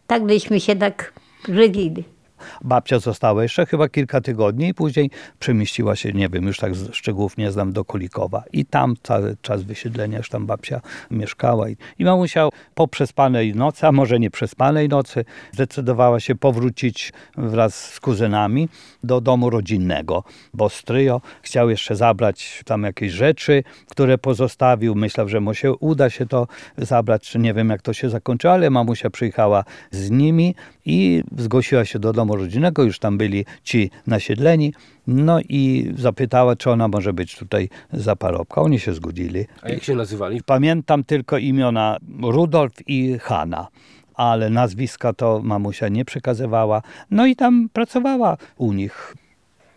tak 0.08 0.30
żeśmy 0.30 0.60
się 0.60 0.76
tak 0.76 1.14
żywili. 1.50 2.15
Babcia 2.62 3.00
została 3.00 3.44
jeszcze 3.44 3.66
chyba 3.66 3.90
kilka 3.90 4.22
tygodni 4.22 4.68
i 4.68 4.74
później 4.74 5.10
przemieściła 5.40 5.96
się, 5.96 6.12
nie 6.12 6.30
wiem, 6.30 6.48
już 6.48 6.58
tak 6.58 6.74
szczegółów 6.92 7.38
nie 7.38 7.52
znam, 7.52 7.74
do 7.74 7.86
Kulikowa. 7.86 8.44
I 8.54 8.66
tam 8.66 8.96
cały 9.04 9.38
czas 9.42 9.64
wysiedlenia, 9.64 10.18
już 10.18 10.30
tam 10.30 10.46
babcia 10.46 10.82
mieszkała. 11.12 11.70
I, 11.70 11.78
i 12.00 12.06
mamusia 12.06 12.50
po 12.76 12.88
przespanej 12.88 13.56
nocy, 13.56 13.88
a 13.88 13.92
może 13.92 14.20
nie 14.20 14.32
przespanej 14.32 14.90
nocy, 14.90 15.26
zdecydowała 15.52 16.20
się 16.20 16.36
powrócić 16.36 17.14
wraz 17.38 17.76
z 17.94 18.00
kuzynami 18.00 18.70
do 19.04 19.22
domu 19.22 19.50
rodzinnego, 19.50 20.24
bo 20.54 20.70
stryjo 20.70 21.22
chciał 21.42 21.70
jeszcze 21.70 21.96
zabrać 21.96 22.62
tam 22.66 22.84
jakieś 22.84 23.12
rzeczy, 23.12 23.64
które 23.90 24.18
pozostawił. 24.18 24.96
Myślał, 24.96 25.30
że 25.30 25.40
mu 25.42 25.54
się 25.54 25.74
uda 25.74 26.10
się 26.10 26.26
to 26.26 26.48
zabrać, 26.78 27.30
czy 27.30 27.40
nie 27.40 27.54
wiem 27.54 27.70
jak 27.70 27.82
to 27.82 27.94
się 27.94 28.10
zakończy, 28.10 28.50
ale 28.50 28.70
mamusia 28.70 29.10
przyjechała 29.10 29.64
z 29.92 30.12
nimi 30.12 30.56
i 30.86 31.24
zgłosiła 31.38 31.86
się 31.86 32.00
do 32.00 32.14
domu 32.14 32.36
rodzinnego, 32.36 32.84
już 32.84 33.00
tam 33.00 33.18
byli 33.18 33.46
ci 33.64 33.92
nasiedleni, 34.08 34.74
no 35.08 35.40
i 35.50 35.94
zapytała, 35.98 36.56
czy 36.56 36.72
ona 36.72 36.88
może 36.88 37.14
być 37.14 37.36
tutaj 37.36 37.70
za 37.94 38.16
parobka. 38.16 38.62
Oni 38.62 38.80
się 38.80 38.94
zgodzili. 38.94 39.46
A 39.62 39.70
jak 39.70 39.84
się 39.84 39.96
nazywali? 39.96 40.44
Pamiętam 40.46 41.04
tylko 41.04 41.38
imiona 41.38 41.98
Rudolf 42.22 42.74
i 42.88 43.18
Hanna, 43.20 43.68
ale 44.14 44.50
nazwiska 44.50 45.14
to 45.14 45.42
mamusia 45.44 45.88
nie 45.88 46.06
przekazywała. 46.06 46.82
No 47.12 47.26
i 47.26 47.36
tam 47.36 47.70
pracowała 47.74 48.38
u 48.58 48.74
nich. 48.74 49.16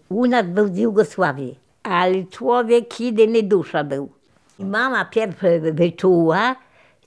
U 0.08 0.26
nas 0.26 0.46
był 0.46 0.74
z 0.74 0.78
Jugosławii, 0.78 1.58
ale 1.82 2.24
człowiek 2.24 3.00
jedyny 3.00 3.42
dusza 3.42 3.84
był. 3.84 4.08
I 4.58 4.64
mama 4.64 5.04
pierwsza 5.04 5.46
wyczuła, 5.72 6.56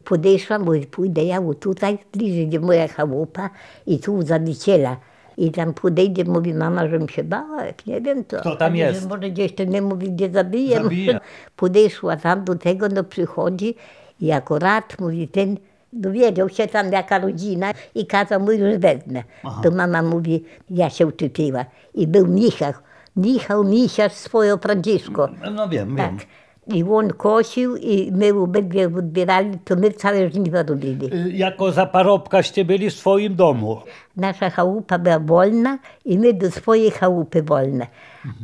podeszła, 0.03 0.59
mówi, 0.59 0.85
pójdę 0.87 1.23
ja 1.23 1.39
o 1.39 1.53
tutaj, 1.53 1.97
bliżej 2.13 2.47
gdzie 2.47 2.59
moja 2.59 2.87
chałupa 2.87 3.49
i 3.87 3.99
tu 3.99 4.21
zabiciela. 4.21 4.97
I 5.37 5.51
tam 5.51 5.73
podejdzie, 5.73 6.23
mówi 6.25 6.53
mama, 6.53 6.87
żebym 6.87 7.09
się 7.09 7.23
bała, 7.23 7.65
jak 7.65 7.85
nie 7.85 8.01
wiem 8.01 8.23
to. 8.23 8.39
Kto 8.39 8.55
tam 8.55 8.75
jest? 8.75 9.01
Że 9.01 9.07
może 9.07 9.29
gdzieś 9.29 9.55
to 9.55 9.63
nie 9.63 9.81
mówi, 9.81 10.11
gdzie 10.11 10.29
zabiję. 10.29 10.83
Zabije. 10.83 11.19
Podeszła 11.55 12.17
tam 12.17 12.43
do 12.43 12.55
tego, 12.55 12.87
no 12.89 13.03
przychodzi 13.03 13.75
i 14.21 14.31
akurat 14.31 14.99
mówi 14.99 15.27
ten, 15.27 15.57
dowiedział 15.93 16.49
się 16.49 16.67
tam 16.67 16.91
jaka 16.91 17.19
rodzina 17.19 17.73
i 17.95 18.05
kazał 18.05 18.39
mu 18.39 18.51
już 18.51 18.77
wezmę. 18.77 19.23
To 19.63 19.71
mama 19.71 20.01
mówi, 20.01 20.43
ja 20.69 20.89
się 20.89 21.07
uczepiła. 21.07 21.65
I 21.93 22.07
był 22.07 22.27
Michał, 22.27 22.73
Michał 23.15 23.63
Misiarz 23.63 24.13
swoje 24.13 24.57
Franciszko. 24.57 25.29
No 25.51 25.69
wiem, 25.69 25.95
Tak. 25.95 26.09
wiem. 26.09 26.19
I 26.67 26.83
on 26.83 27.09
kosił 27.09 27.75
i 27.75 28.11
my 28.11 28.33
obydwie 28.39 28.85
odbierali, 28.97 29.57
to 29.65 29.75
my 29.75 29.91
całe 29.91 30.29
żniwo 30.29 30.63
robili. 30.63 31.13
Y, 31.13 31.31
Jako 31.31 31.71
za 31.71 31.85
parobkaście 31.85 32.65
byli 32.65 32.89
w 32.89 32.93
swoim 32.93 33.35
domu. 33.35 33.81
Nasza 34.17 34.49
chałupa 34.49 34.99
była 34.99 35.19
wolna 35.19 35.79
i 36.05 36.17
my 36.19 36.33
do 36.33 36.51
swojej 36.51 36.91
chałupy 36.91 37.43
wolne. 37.43 37.87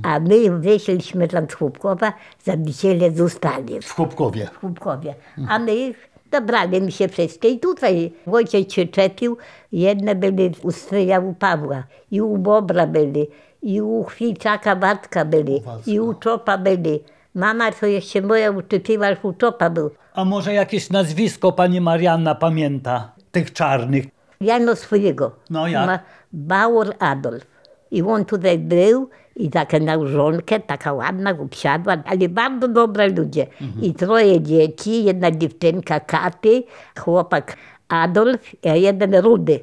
A 0.03 0.19
my 0.19 0.49
wyszliśmy 0.59 1.27
tam 1.27 1.45
z 1.49 1.53
Chłopkowa, 1.53 2.13
zabiciele 2.43 3.11
zostali 3.11 3.81
W 3.81 3.91
Chłopkowie. 3.91 4.45
w 4.53 4.57
Chłopkowie. 4.59 5.15
A 5.49 5.59
my 5.59 5.93
dobrali 6.31 6.81
mi 6.81 6.91
się 6.91 7.07
wszystkie 7.07 7.49
i 7.49 7.59
tutaj 7.59 8.11
Wojciech 8.27 8.73
się 8.73 8.85
czepił. 8.87 9.37
Jedne 9.71 10.15
byli 10.15 10.51
u 10.63 10.71
stryja 10.71 11.19
u 11.19 11.33
Pawła 11.33 11.83
i 12.11 12.21
u 12.21 12.37
Bobra 12.37 12.87
byli 12.87 13.27
i 13.63 13.81
u 13.81 14.03
Chwiczaka 14.03 14.75
Bartka 14.75 15.25
byli 15.25 15.61
i 15.87 15.99
u 15.99 16.13
Czopa 16.13 16.57
byli. 16.57 16.99
Mama 17.37 17.71
to 17.71 17.85
jeszcze 17.85 18.21
moja 18.21 18.51
uczepiła, 18.51 19.09
że 19.09 19.21
u 19.23 19.33
Czopa 19.33 19.69
był. 19.69 19.91
A 20.13 20.25
może 20.25 20.53
jakieś 20.53 20.89
nazwisko 20.89 21.51
pani 21.51 21.81
Marianna 21.81 22.35
pamięta? 22.35 23.11
Tych 23.31 23.53
czarnych. 23.53 24.05
Jano 24.41 24.75
swojego. 24.75 25.31
No 25.49 25.67
jak? 25.67 25.87
Ma 25.87 25.99
Bauer 26.33 26.95
Adolf. 26.99 27.45
I 27.91 28.01
on 28.01 28.25
tutaj 28.25 28.59
był 28.59 29.09
i 29.35 29.49
taka 29.49 29.79
małżonka, 29.79 30.59
taka 30.59 30.93
ładna, 30.93 31.31
usiadła, 31.31 31.97
ale 32.05 32.29
bardzo 32.29 32.67
dobre 32.67 33.07
ludzie. 33.07 33.47
Mhm. 33.61 33.81
I 33.85 33.93
troje 33.93 34.41
dzieci, 34.41 35.03
jedna 35.03 35.31
dziewczynka 35.31 35.99
Katy, 35.99 36.63
chłopak 36.99 37.57
Adolf, 37.87 38.55
a 38.65 38.75
jeden 38.75 39.15
Rudy. 39.15 39.59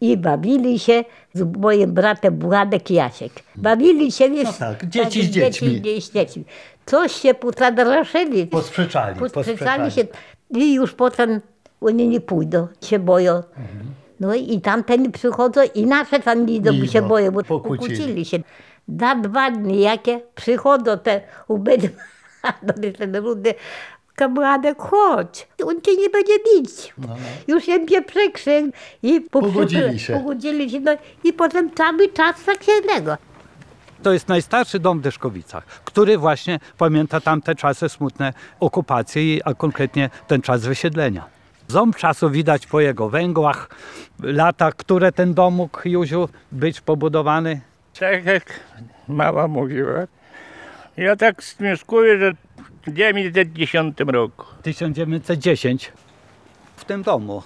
I 0.00 0.16
bawili 0.16 0.78
się 0.78 1.04
z 1.34 1.56
moim 1.58 1.92
bratem 1.92 2.38
Władek 2.38 2.90
Jasiek. 2.90 3.32
Bawili 3.56 4.12
się, 4.12 4.30
wiesz, 4.30 4.44
No 4.44 4.52
tak, 4.58 4.86
dzieci 4.86 5.22
z 5.22 5.30
dziećmi. 5.30 5.82
Dzieci, 5.82 6.00
z 6.02 6.12
dziećmi. 6.12 6.44
Coś 6.86 7.12
się 7.12 7.34
pozadraszyli. 7.34 8.46
Posprzeczali, 8.46 9.20
Posprzeczali 9.20 9.90
się 9.90 10.04
i 10.50 10.74
już 10.74 10.92
potem 10.92 11.40
oni 11.80 12.08
nie 12.08 12.20
pójdą, 12.20 12.68
się 12.82 12.98
boją. 12.98 13.42
No 14.20 14.34
i 14.34 14.60
tamten 14.60 15.12
przychodzą 15.12 15.60
i 15.74 15.86
nasze 15.86 16.20
tam 16.20 16.48
idą, 16.48 16.72
bo 16.80 16.86
się 16.86 16.98
Idą, 16.98 17.08
boją, 17.08 17.30
bo 17.30 17.42
pokłócili. 17.44 17.90
pokłócili 17.96 18.24
się. 18.24 18.38
Za 19.00 19.14
dwa 19.14 19.50
dni 19.50 19.80
jakie 19.80 20.20
przychodzą 20.34 20.98
te 20.98 21.20
ubydwa, 21.48 21.88
do 22.62 22.72
ten 22.98 23.16
rudy, 23.16 23.54
kamradę, 24.14 24.74
chodź, 24.78 25.48
on 25.66 25.80
cię 25.80 25.96
nie 25.96 26.10
będzie 26.10 26.32
bić. 26.54 26.94
Już 27.48 27.68
im 27.68 27.88
się 27.88 28.02
przekrzyk 28.02 28.64
i 29.02 29.20
po- 29.20 29.40
No, 29.40 29.46
Pogodzili 29.46 29.98
się. 30.00 30.12
Pogodzili 30.14 30.70
się, 30.70 30.80
no 30.80 30.92
i 31.24 31.32
potem 31.32 31.70
cały 31.74 32.08
czas 32.08 32.44
tak 32.46 32.68
jednego. 32.68 33.16
To 34.04 34.12
jest 34.12 34.28
najstarszy 34.28 34.78
dom 34.78 34.98
w 34.98 35.02
Deszkowicach, 35.02 35.66
który 35.66 36.18
właśnie 36.18 36.58
pamięta 36.78 37.20
tamte 37.20 37.54
czasy 37.54 37.88
smutne 37.88 38.32
okupacji, 38.60 39.40
a 39.44 39.54
konkretnie 39.54 40.10
ten 40.26 40.42
czas 40.42 40.62
wysiedlenia. 40.62 41.26
Ząb 41.68 41.96
czasu 41.96 42.30
widać 42.30 42.66
po 42.66 42.80
jego 42.80 43.08
węgłach, 43.08 43.68
lata, 44.22 44.72
które 44.72 45.12
ten 45.12 45.34
dom 45.34 45.54
mógł, 45.54 45.88
Józiu, 45.88 46.28
być 46.52 46.80
pobudowany. 46.80 47.60
Tak 48.00 48.24
jak 48.24 48.60
mama 49.08 49.48
mówiła. 49.48 50.06
Ja 50.96 51.16
tak 51.16 51.42
wnioskuję, 51.58 52.18
że 52.18 52.32
w 52.32 52.84
1910 52.84 53.98
roku. 54.06 54.46
1910 54.62 55.92
w 56.76 56.84
tym 56.84 57.02
domu. 57.02 57.42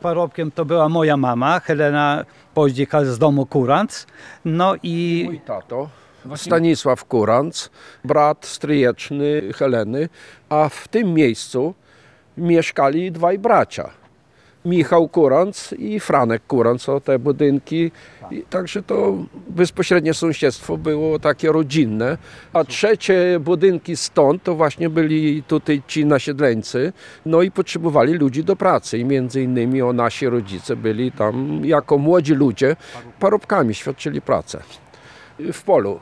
Parobkiem 0.00 0.50
to 0.50 0.64
była 0.64 0.88
moja 0.88 1.16
mama, 1.16 1.60
Helena 1.60 2.24
Poździka 2.54 3.04
z 3.04 3.18
domu 3.18 3.46
Kuranc. 3.46 4.06
No 4.44 4.74
i 4.82 5.22
Mój 5.26 5.40
tato, 5.40 5.88
Stanisław 6.36 7.04
Kuranc, 7.04 7.70
brat 8.04 8.46
stryjeczny 8.46 9.42
Heleny, 9.54 10.08
a 10.48 10.68
w 10.68 10.88
tym 10.88 11.14
miejscu 11.14 11.74
mieszkali 12.36 13.12
dwaj 13.12 13.38
bracia. 13.38 13.90
Michał 14.64 15.08
Kuranc 15.08 15.72
i 15.78 16.00
Franek 16.00 16.42
Kuranc, 16.46 16.88
o 16.88 17.00
te 17.00 17.18
budynki. 17.18 17.90
I 18.30 18.42
także 18.50 18.82
to 18.82 19.16
bezpośrednie 19.48 20.14
sąsiedztwo 20.14 20.78
było 20.78 21.18
takie 21.18 21.52
rodzinne. 21.52 22.18
A 22.52 22.64
trzecie 22.64 23.40
budynki 23.40 23.96
stąd 23.96 24.42
to 24.42 24.54
właśnie 24.54 24.90
byli 24.90 25.42
tutaj 25.42 25.82
ci 25.86 26.04
nasiedleńcy. 26.06 26.92
No 27.26 27.42
i 27.42 27.50
potrzebowali 27.50 28.12
ludzi 28.12 28.44
do 28.44 28.56
pracy. 28.56 28.98
I 28.98 29.04
między 29.04 29.42
innymi 29.42 29.82
o 29.82 29.92
nasi 29.92 30.26
rodzice 30.26 30.76
byli 30.76 31.12
tam 31.12 31.64
jako 31.64 31.98
młodzi 31.98 32.34
ludzie 32.34 32.76
parobkami, 33.20 33.74
świadczyli 33.74 34.22
pracę. 34.22 34.62
W 35.52 35.62
polu. 35.62 36.00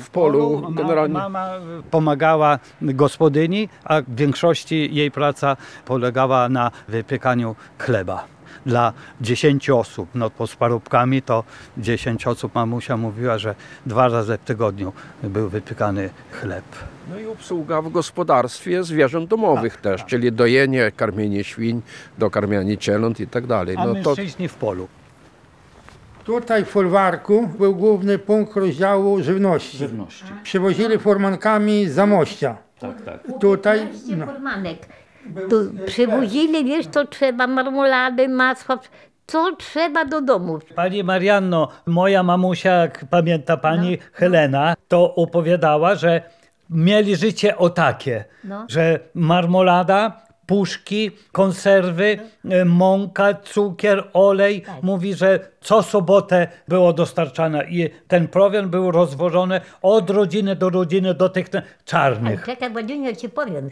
W 0.00 0.10
polu 0.10 0.72
generalnie. 0.76 1.14
Mama 1.14 1.50
pomagała 1.90 2.58
gospodyni, 2.82 3.68
a 3.84 4.00
w 4.02 4.14
większości 4.14 4.94
jej 4.94 5.10
praca 5.10 5.56
polegała 5.84 6.48
na 6.48 6.70
wypiekaniu 6.88 7.56
chleba. 7.78 8.24
Dla 8.66 8.92
10 9.20 9.70
osób, 9.70 10.08
no 10.14 10.30
po 10.30 10.46
z 10.46 10.56
parobkami 10.56 11.22
to 11.22 11.44
10 11.78 12.26
osób 12.26 12.54
mamusia 12.54 12.96
mówiła, 12.96 13.38
że 13.38 13.54
dwa 13.86 14.08
razy 14.08 14.38
w 14.38 14.40
tygodniu 14.44 14.92
był 15.22 15.48
wypiekany 15.48 16.10
chleb. 16.32 16.64
No 17.10 17.18
i 17.18 17.26
obsługa 17.26 17.82
w 17.82 17.90
gospodarstwie 17.90 18.84
zwierząt 18.84 19.30
domowych 19.30 19.76
też, 19.76 20.04
czyli 20.04 20.32
dojenie, 20.32 20.92
karmienie 20.96 21.44
świń, 21.44 21.82
dokarmianie 22.18 22.78
cieląt 22.78 23.20
i 23.20 23.26
tak 23.26 23.46
dalej. 23.46 23.76
A 23.78 23.86
No 23.86 23.94
to 23.94 24.10
mężczyźni 24.10 24.48
w 24.48 24.54
polu. 24.54 24.88
Tutaj 26.24 26.64
w 26.64 26.68
folwarku 26.68 27.48
był 27.58 27.74
główny 27.76 28.18
punkt 28.18 28.56
rozdziału 28.56 29.22
żywności. 29.22 29.76
Żywności. 29.76 30.24
Przywozili 30.42 30.98
furmankami 30.98 31.86
z 31.88 31.92
Zamościa. 31.94 32.56
Tak, 32.78 33.02
tak. 33.02 33.20
Tutaj 33.40 33.88
no, 34.16 34.26
Formanek. 34.26 34.78
Tu 35.50 35.56
przywozili, 35.86 36.64
wiesz, 36.64 36.86
to 36.86 37.06
trzeba 37.06 37.46
marmolady, 37.46 38.28
masła, 38.28 38.78
Co 39.26 39.56
trzeba 39.56 40.04
do 40.04 40.20
domu? 40.20 40.58
Pani 40.74 41.04
Marianno, 41.04 41.68
moja 41.86 42.22
mamusia, 42.22 42.70
jak 42.72 43.04
pamięta 43.10 43.56
pani 43.56 43.98
Helena, 44.12 44.74
to 44.88 45.14
opowiadała, 45.14 45.94
że 45.94 46.22
mieli 46.70 47.16
życie 47.16 47.58
o 47.58 47.70
takie, 47.70 48.24
No. 48.44 48.66
że 48.68 49.00
marmolada, 49.14 50.22
puszki, 50.46 51.10
konserwy, 51.32 52.18
e, 52.50 52.64
mąka, 52.64 53.34
cukier, 53.34 54.04
olej. 54.12 54.64
Mówi, 54.82 55.14
że 55.14 55.40
co 55.60 55.82
sobotę 55.82 56.48
było 56.68 56.92
dostarczane 56.92 57.64
i 57.64 57.90
ten 58.08 58.28
prowiant 58.28 58.68
był 58.70 58.90
rozwożony 58.90 59.60
od 59.82 60.10
rodziny 60.10 60.56
do 60.56 60.70
rodziny 60.70 61.14
do 61.14 61.28
tych 61.28 61.46
czarnych. 61.84 62.44
Czekaj, 62.46 62.70
Władziuniu, 62.70 63.16
ci 63.16 63.28
powiem. 63.28 63.70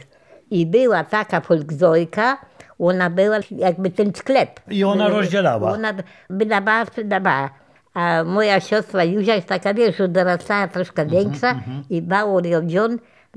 I 0.51 0.67
była 0.67 1.05
taka 1.05 1.41
folkzojka, 1.41 2.39
ona 2.79 3.11
była 3.11 3.37
jakby 3.51 3.91
ten 3.91 4.15
sklep. 4.15 4.61
I 4.71 4.85
ona 4.85 5.09
rozdzielała. 5.09 5.73
Ona 5.73 5.93
wydawała, 6.31 6.85
sprzedawała. 6.85 7.51
A 7.95 8.25
moja 8.25 8.61
siostra 8.61 9.05
Józia 9.05 9.35
jest 9.35 9.49
taka, 9.49 9.75
wiesz, 9.75 9.97
dorastała 10.09 10.69
troszkę 10.69 11.03
Mhm, 11.03 11.23
większa 11.25 11.61
i 11.91 12.03
bało 12.03 12.41
ją 12.47 12.67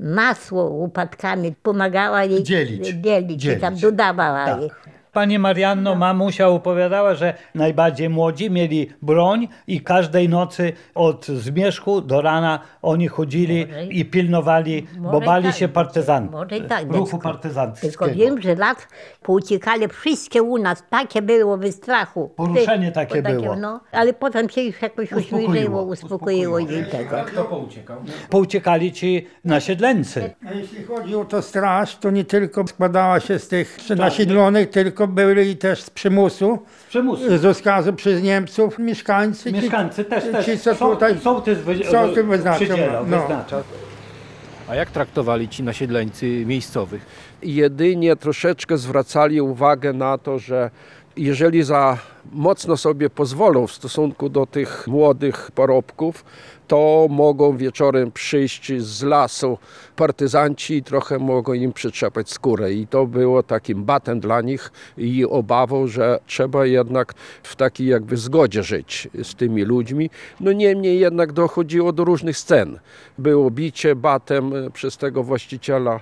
masło 0.00 0.70
upadkami 0.70 1.54
pomagała 1.62 2.24
jej 2.24 2.42
Dzielić. 2.42 2.86
dzielić, 2.86 3.44
i 3.44 3.48
tam 3.56 3.60
Dzielić. 3.60 3.82
dodawała 3.82 4.60
jej. 4.60 4.70
Pani 5.14 5.38
Marianno, 5.38 5.94
mamusia 5.94 6.48
opowiadała, 6.48 7.14
że 7.14 7.34
najbardziej 7.54 8.08
młodzi 8.08 8.50
mieli 8.50 8.90
broń 9.02 9.48
i 9.66 9.80
każdej 9.80 10.28
nocy 10.28 10.72
od 10.94 11.26
zmierzchu 11.26 12.00
do 12.00 12.22
rana 12.22 12.60
oni 12.82 13.08
chodzili 13.08 13.66
Może- 13.66 13.84
i 13.86 14.04
pilnowali, 14.04 14.86
bo 14.98 15.20
bali 15.20 15.44
tak 15.46 15.56
się 15.56 15.68
być. 15.68 15.74
partyzan, 15.74 16.28
Może 16.30 16.56
i 16.56 16.62
tak, 16.62 16.92
ruchu 16.92 17.18
partyzanckiego. 17.18 17.90
Tylko 17.90 18.14
wiem, 18.14 18.42
że 18.42 18.54
lat 18.54 18.88
pouciekali 19.22 19.88
wszystkie 19.88 20.42
u 20.42 20.58
nas, 20.58 20.82
takie 20.90 21.22
było 21.22 21.56
wy 21.56 21.72
strachu. 21.72 22.28
Poruszenie 22.36 22.86
Ty- 22.86 22.92
takie 22.92 23.22
było. 23.22 23.56
No, 23.56 23.80
ale 23.92 24.12
potem 24.12 24.48
się 24.48 24.62
już 24.62 24.82
jakoś 24.82 25.12
Uspokoiło, 25.12 25.48
uśmierzyło, 25.48 25.82
uspokoiło 25.82 26.58
jej 26.58 26.84
tego. 26.86 27.16
Kto 27.26 27.44
pouciekał? 27.44 27.96
Pouciekali 28.30 28.92
ci 28.92 29.26
nasiedleńcy. 29.44 30.34
A 30.48 30.52
jeśli 30.52 30.84
chodzi 30.84 31.14
o 31.16 31.24
to 31.24 31.42
straż, 31.42 31.96
to 31.96 32.10
nie 32.10 32.24
tylko 32.24 32.66
składała 32.66 33.20
się 33.20 33.38
z 33.38 33.48
tych 33.48 33.78
nasiedlonych, 33.96 34.70
tylko 34.70 35.03
byli 35.06 35.56
też 35.56 35.82
z 35.82 35.90
przymusu, 35.90 36.58
Z 36.86 36.88
przymusu. 36.88 37.38
z 37.38 37.44
rozkazu 37.44 37.92
przez 37.92 38.22
Niemców, 38.22 38.78
mieszkańcy. 38.78 39.44
ci- 39.52 39.56
Mieszkańcy 39.62 40.04
też, 40.04 40.24
też. 40.24 40.46
Ci, 40.46 40.58
co 40.58 40.74
Są- 40.74 40.90
tutaj 40.90 41.18
sołtys 41.20 41.58
wy- 41.58 41.84
sołtys 41.84 42.24
wyznaczał, 42.26 42.66
przydzielał, 42.66 43.06
no. 43.06 43.18
wyznaczał. 43.20 43.62
A 44.68 44.74
jak 44.74 44.90
traktowali 44.90 45.48
ci 45.48 45.62
nasiedleńcy 45.62 46.26
miejscowych? 46.46 47.06
jedynie 47.42 48.16
troszeczkę 48.16 48.78
zwracali 48.78 49.40
uwagę 49.40 49.92
na 49.92 50.18
to, 50.18 50.38
że 50.38 50.70
jeżeli 51.16 51.62
za 51.62 51.98
mocno 52.32 52.76
sobie 52.76 53.10
pozwolą 53.10 53.66
w 53.66 53.72
stosunku 53.72 54.28
do 54.28 54.46
tych 54.46 54.86
młodych 54.86 55.50
parobków, 55.50 56.24
to 56.68 57.06
mogą 57.10 57.56
wieczorem 57.56 58.12
przyjść 58.12 58.72
z 58.82 59.02
lasu 59.02 59.58
partyzanci 59.96 60.74
i 60.74 60.82
trochę 60.82 61.18
mogą 61.18 61.52
im 61.52 61.72
przyczepać 61.72 62.30
skórę. 62.30 62.72
I 62.72 62.86
to 62.86 63.06
było 63.06 63.42
takim 63.42 63.84
batem 63.84 64.20
dla 64.20 64.40
nich 64.40 64.72
i 64.98 65.24
obawą, 65.24 65.86
że 65.86 66.18
trzeba 66.26 66.66
jednak 66.66 67.14
w 67.42 67.56
takiej 67.56 67.86
jakby 67.86 68.16
zgodzie 68.16 68.62
żyć 68.62 69.08
z 69.22 69.34
tymi 69.34 69.62
ludźmi. 69.62 70.10
No 70.40 70.52
niemniej 70.52 71.00
jednak 71.00 71.32
dochodziło 71.32 71.92
do 71.92 72.04
różnych 72.04 72.38
scen. 72.38 72.78
Było 73.18 73.50
bicie 73.50 73.96
batem 73.96 74.52
przez 74.72 74.96
tego 74.96 75.22
właściciela 75.22 76.00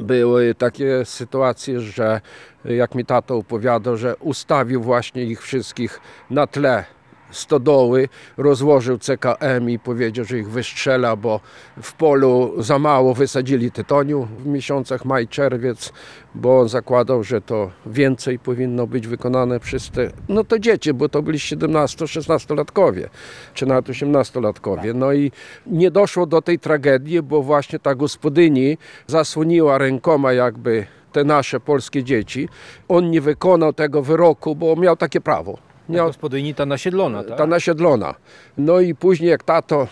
były 0.00 0.54
takie 0.54 1.04
sytuacje, 1.04 1.80
że 1.80 2.20
jak 2.64 2.94
mi 2.94 3.04
tato 3.04 3.36
opowiadał, 3.36 3.96
że 3.96 4.16
ustawił 4.16 4.82
właśnie 4.82 5.24
ich 5.24 5.42
wszystkich 5.42 6.00
na 6.30 6.46
tle 6.46 6.84
stodoły, 7.30 8.08
rozłożył 8.36 8.98
CKM 8.98 9.70
i 9.70 9.78
powiedział, 9.78 10.24
że 10.24 10.38
ich 10.38 10.50
wystrzela, 10.50 11.16
bo 11.16 11.40
w 11.82 11.92
polu 11.92 12.54
za 12.58 12.78
mało 12.78 13.14
wysadzili 13.14 13.72
tytoniu 13.72 14.28
w 14.38 14.46
miesiącach 14.46 15.04
maj, 15.04 15.28
czerwiec, 15.28 15.92
bo 16.34 16.60
on 16.60 16.68
zakładał, 16.68 17.22
że 17.22 17.40
to 17.40 17.70
więcej 17.86 18.38
powinno 18.38 18.86
być 18.86 19.06
wykonane 19.06 19.60
przez 19.60 19.90
te, 19.90 20.10
no 20.28 20.44
to 20.44 20.58
dzieci, 20.58 20.94
bo 20.94 21.08
to 21.08 21.22
byli 21.22 21.38
17-16-latkowie, 21.38 23.08
czy 23.54 23.66
nawet 23.66 23.86
18-latkowie. 23.86 24.94
No 24.94 25.12
i 25.12 25.32
nie 25.66 25.90
doszło 25.90 26.26
do 26.26 26.42
tej 26.42 26.58
tragedii, 26.58 27.22
bo 27.22 27.42
właśnie 27.42 27.78
ta 27.78 27.94
gospodyni 27.94 28.78
zasłoniła 29.06 29.78
rękoma 29.78 30.32
jakby 30.32 30.86
te 31.12 31.24
nasze 31.24 31.60
polskie 31.60 32.04
dzieci. 32.04 32.48
On 32.88 33.10
nie 33.10 33.20
wykonał 33.20 33.72
tego 33.72 34.02
wyroku, 34.02 34.56
bo 34.56 34.76
miał 34.76 34.96
takie 34.96 35.20
prawo. 35.20 35.65
Miał 35.88 36.06
Gospodyni 36.06 36.54
ta 36.54 36.66
nasiedlona, 36.66 37.24
tak? 37.24 37.38
ta 37.38 37.46
nasiedlona. 37.46 38.14
No 38.58 38.80
i 38.80 38.94
później 38.94 39.30
jak 39.30 39.42
tato 39.42 39.88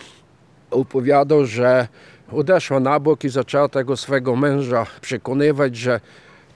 opowiadał, 0.71 1.45
że 1.45 1.87
odeszła 2.31 2.79
na 2.79 2.99
bok 2.99 3.23
i 3.23 3.29
zaczęła 3.29 3.69
tego 3.69 3.97
swego 3.97 4.35
męża 4.35 4.85
przekonywać, 5.01 5.75
że 5.75 5.99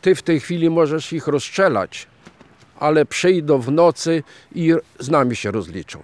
ty 0.02 0.16
w 0.16 0.24
tej 0.24 0.40
chwili 0.40 0.70
możesz 0.70 1.14
ich 1.14 1.28
rozstrzelać, 1.28 2.08
ale 2.80 3.06
przyjdą 3.06 3.60
w 3.60 3.72
nocy 3.72 4.24
i 4.56 4.74
z 5.00 5.10
nami 5.10 5.36
się 5.36 5.52
rozliczą. 5.52 6.00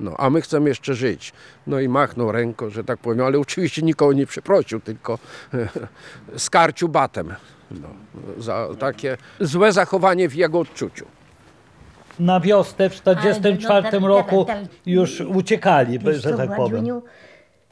No, 0.00 0.14
a 0.18 0.30
my 0.30 0.40
chcemy 0.40 0.68
jeszcze 0.68 0.94
żyć. 0.94 1.32
No 1.66 1.80
i 1.80 1.88
machnął 1.88 2.32
ręką, 2.32 2.70
że 2.70 2.84
tak 2.84 2.98
powiem, 2.98 3.26
ale 3.26 3.38
oczywiście 3.38 3.82
nikogo 3.82 4.12
nie 4.12 4.26
przeprosił, 4.26 4.80
tylko 4.80 5.18
skarcił 6.36 6.88
batem. 6.88 7.34
No, 7.70 7.88
za 8.38 8.68
takie 8.78 9.16
złe 9.40 9.72
zachowanie 9.72 10.28
w 10.28 10.34
jego 10.34 10.60
odczuciu. 10.60 11.06
Na 12.20 12.40
wiosnę 12.40 12.90
w 12.90 13.00
1944 13.00 13.88
Ale 13.88 14.00
no, 14.00 14.08
roku 14.08 14.44
tak, 14.44 14.60
tak. 14.60 14.68
już 14.86 15.20
uciekali, 15.20 15.98
że 16.18 16.36
tak 16.36 16.56
powiem. 16.56 16.84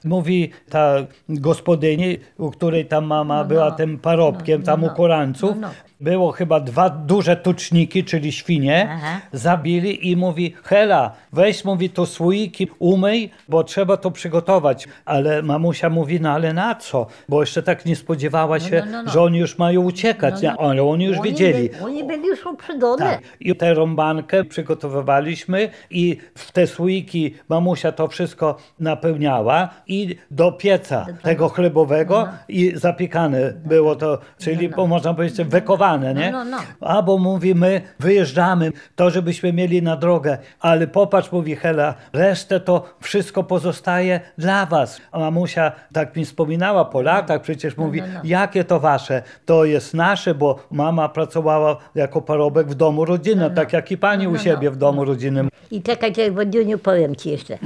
Mówi 0.04 0.50
ta 0.70 0.94
gospodyni, 1.28 2.18
u 2.38 2.50
której 2.50 2.87
tam 2.87 3.04
mama 3.04 3.38
No, 3.38 3.44
była 3.44 3.70
no. 3.70 3.76
tym 3.76 3.98
parobkiem, 3.98 4.61
No, 4.61 4.66
tam 4.66 4.80
no, 4.80 4.87
u 4.87 4.96
koranców. 4.96 5.57
No, 6.00 6.11
no. 6.11 6.11
Było 6.11 6.33
chyba 6.33 6.61
dwa 6.61 6.90
duże 6.90 7.37
tuczniki, 7.37 8.04
czyli 8.04 8.33
świnie, 8.33 8.88
Aha. 8.90 9.20
zabili 9.33 10.11
i 10.11 10.16
mówi, 10.16 10.54
Hela, 10.62 11.12
weź, 11.33 11.64
mówi, 11.64 11.90
to 11.90 12.07
słoiki, 12.07 12.68
umyj, 12.78 13.30
bo 13.48 13.64
trzeba 13.64 13.96
to 13.96 14.11
przygotować. 14.11 14.88
Ale 15.04 15.42
mamusia 15.42 15.90
mówi, 15.90 16.20
no 16.20 16.30
ale 16.30 16.52
na 16.52 16.74
co? 16.74 17.07
Bo 17.28 17.40
jeszcze 17.42 17.62
tak 17.62 17.87
nie 17.87 17.96
spodziewała 17.96 18.61
się, 18.61 18.83
no, 18.90 19.02
no. 19.02 19.11
że 19.11 19.22
oni 19.22 19.38
już 19.38 19.59
mają 19.59 19.80
uciekać, 19.83 20.42
nie? 20.42 20.52
ale 20.52 20.83
oni 20.83 21.04
już 21.04 21.18
oni 21.18 21.30
wiedzieli. 21.30 21.70
by- 21.70 21.85
Oni 21.85 22.04
byli 22.04 22.26
już 22.26 22.46
uprzedzone. 22.46 23.04
Tak. 23.04 23.20
I 23.40 23.57
tę 23.57 23.74
rąbankę 23.74 24.44
przygotowywaliśmy 24.44 25.68
i 25.90 26.16
w 26.35 26.52
te 26.52 26.66
słoiki 26.66 27.35
mamusia 27.48 27.92
to 27.92 28.09
wszystko 28.09 28.57
napełniała 28.80 29.68
i 29.87 30.16
do 30.30 30.52
pieca 30.52 31.07
tego 31.22 31.48
chlebowego 31.48 32.28
i 32.48 32.72
zapiekane 32.74 33.52
było 33.64 33.96
to, 33.96 34.18
czyli 34.38 34.68
bo 34.68 34.87
można 34.87 35.14
powiedzieć 35.14 35.37
wekowane, 35.85 36.14
nie? 36.14 36.31
No, 36.31 36.44
no, 36.44 36.57
A 36.81 37.03
bo 37.03 37.18
mówi, 37.18 37.55
my 37.55 37.81
wyjeżdżamy, 38.01 38.73
to 38.97 39.11
żebyśmy 39.11 39.53
mieli 39.53 39.83
na 39.83 39.97
drogę, 39.97 40.38
ale 40.61 40.87
popatrz, 40.87 41.33
mówi 41.33 41.57
Hela, 41.57 41.94
resztę 42.12 42.61
to 42.61 42.85
wszystko 43.01 43.42
pozostaje 43.44 44.20
dla 44.38 44.66
was. 44.66 45.01
A 45.12 45.18
mamusia 45.18 45.73
tak 45.92 46.16
mi 46.16 46.25
wspominała 46.25 46.85
po 46.85 47.03
latach, 47.03 47.40
przecież 47.40 47.77
mówi, 47.77 48.01
no, 48.01 48.07
no. 48.14 48.20
jakie 48.25 48.64
to 48.64 48.81
wasze? 48.81 49.23
To 49.44 49.64
jest 49.64 49.94
nasze, 49.94 50.35
bo 50.35 50.59
mama 50.70 51.09
pracowała 51.09 51.77
jako 51.94 52.23
parobek 52.23 52.66
w 52.68 52.75
domu 52.75 53.05
rodzinnym, 53.05 53.55
tak 53.55 53.73
jak 53.73 53.90
i 53.90 53.99
pani 53.99 54.25
No, 54.25 54.31
u 54.31 54.33
no, 54.33 54.38
siebie 54.38 54.68
no. 54.68 54.70
w 54.70 54.77
domu 54.77 55.05
rodzinnym. 55.05 55.49
I 55.70 55.83
czekajcie, 55.83 56.31
Władziuniu, 56.31 56.79
powiem 56.79 57.16
ci 57.16 57.31
jeszcze. 57.31 57.59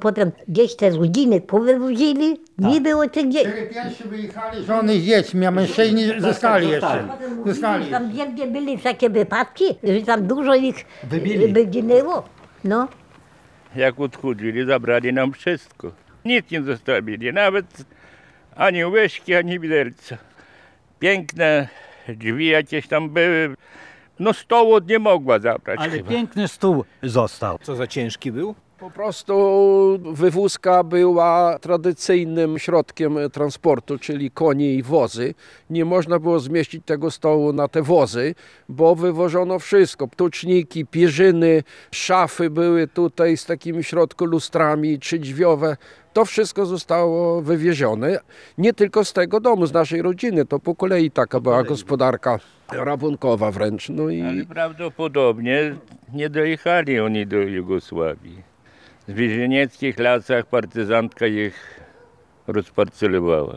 Potem 0.00 0.32
gdzieś 0.48 0.76
te 0.76 0.90
rodziny 0.90 1.40
powywozili, 1.40 2.36
Tak. 2.62 2.70
nie 2.70 2.80
było 2.80 3.08
tych 3.08 3.28
dzieci. 3.28 3.46
Cztery 3.50 3.66
pierwsi 3.74 4.04
wyjechali 4.08 4.64
żony 4.64 5.00
z 5.00 5.02
dziećmi, 5.02 5.46
a 5.46 5.50
mężczyźni 5.50 6.20
zostali 6.20 6.68
jeszcze. 6.68 6.88
zostali. 6.88 7.08
Zostali. 7.60 7.90
Tam 7.90 8.12
wielkie 8.12 8.46
byli 8.46 8.78
takie 8.78 9.10
wypadki, 9.10 9.64
że 9.82 10.02
tam 10.02 10.26
dużo 10.26 10.54
ich 10.54 10.86
Wybili. 11.04 11.52
wyginęło. 11.52 12.28
No. 12.64 12.88
Jak 13.76 14.00
odchodzili, 14.00 14.66
zabrali 14.66 15.12
nam 15.12 15.32
wszystko. 15.32 15.92
Nic 16.24 16.50
nie 16.50 16.62
zostawili, 16.62 17.32
nawet 17.32 17.66
ani 18.56 18.84
łyżki, 18.84 19.34
ani 19.34 19.60
widelca. 19.60 20.16
Piękne 20.98 21.68
drzwi 22.08 22.46
jakieś 22.46 22.88
tam 22.88 23.10
były. 23.10 23.54
No 24.18 24.32
stołu 24.32 24.78
nie 24.78 24.98
mogła 24.98 25.38
zabrać 25.38 25.80
Ale 25.80 25.90
chyba. 25.90 26.10
piękny 26.10 26.48
stół 26.48 26.84
został. 27.02 27.58
Co 27.62 27.76
za 27.76 27.86
ciężki 27.86 28.32
był? 28.32 28.54
Po 28.80 28.90
prostu 28.90 29.34
wywózka 30.12 30.84
była 30.84 31.58
tradycyjnym 31.58 32.58
środkiem 32.58 33.16
transportu, 33.32 33.98
czyli 33.98 34.30
konie 34.30 34.74
i 34.74 34.82
wozy. 34.82 35.34
Nie 35.70 35.84
można 35.84 36.18
było 36.18 36.40
zmieścić 36.40 36.84
tego 36.84 37.10
stołu 37.10 37.52
na 37.52 37.68
te 37.68 37.82
wozy, 37.82 38.34
bo 38.68 38.94
wywożono 38.94 39.58
wszystko. 39.58 40.08
Ptuczniki, 40.08 40.86
pierzyny, 40.86 41.62
szafy 41.90 42.50
były 42.50 42.88
tutaj 42.88 43.36
z 43.36 43.46
takimi 43.46 43.84
środku 43.84 44.24
lustrami 44.24 44.98
trzydźwiowe. 44.98 45.76
To 46.12 46.24
wszystko 46.24 46.66
zostało 46.66 47.42
wywiezione, 47.42 48.18
nie 48.58 48.72
tylko 48.72 49.04
z 49.04 49.12
tego 49.12 49.40
domu, 49.40 49.66
z 49.66 49.72
naszej 49.72 50.02
rodziny, 50.02 50.46
to 50.46 50.58
po 50.58 50.74
kolei 50.74 51.10
taka 51.10 51.40
była 51.40 51.62
gospodarka 51.62 52.38
rabunkowa 52.72 53.50
wręcz. 53.50 53.88
No 53.88 54.02
Ale 54.02 54.42
i 54.42 54.46
prawdopodobnie 54.46 55.74
nie 56.14 56.30
dojechali 56.30 57.00
oni 57.00 57.26
do 57.26 57.36
Jugosławii. 57.36 58.49
W 59.10 59.14
więźnieckich 59.14 59.98
lasach 59.98 60.46
partyzantka 60.46 61.26
ich 61.26 61.80
rozparcelowała. 62.46 63.54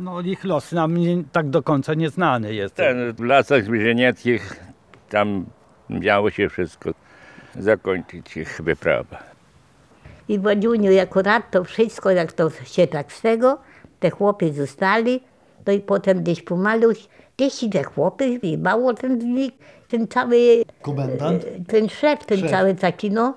No 0.00 0.20
ich 0.20 0.44
los 0.44 0.72
nam 0.72 0.96
nie, 0.96 1.24
tak 1.32 1.48
do 1.50 1.62
końca 1.62 1.94
nieznany 1.94 2.54
jest. 2.54 2.74
Ten, 2.74 3.12
w 3.12 3.20
lasach 3.20 3.70
więźnieckich 3.70 4.56
tam 5.08 5.46
miało 5.90 6.30
się 6.30 6.48
wszystko 6.48 6.90
zakończyć 7.58 8.36
ich 8.36 8.60
wyprawa. 8.64 9.18
I 10.28 10.38
w 10.38 10.44
Ładziuniu 10.44 11.00
akurat 11.02 11.50
to 11.50 11.64
wszystko, 11.64 12.10
jak 12.10 12.32
to 12.32 12.50
się 12.64 12.86
tak 12.86 13.12
z 13.12 13.20
tego, 13.20 13.58
te 14.00 14.10
chłopy 14.10 14.52
zostali, 14.52 15.20
no 15.66 15.72
i 15.72 15.80
potem 15.80 16.22
gdzieś 16.22 16.42
pomalu, 16.42 16.92
gdzieś 17.36 17.62
i 17.62 17.70
te 17.70 17.82
chłopy, 17.84 18.26
i 18.26 18.58
mało 18.58 18.94
ten, 18.94 19.20
ten 19.88 20.08
cały, 20.08 20.62
Komendant? 20.82 21.44
ten 21.66 21.88
szef, 21.88 22.24
ten 22.26 22.40
Szef. 22.40 22.50
cały 22.50 22.74
taki, 22.74 23.10
no, 23.10 23.36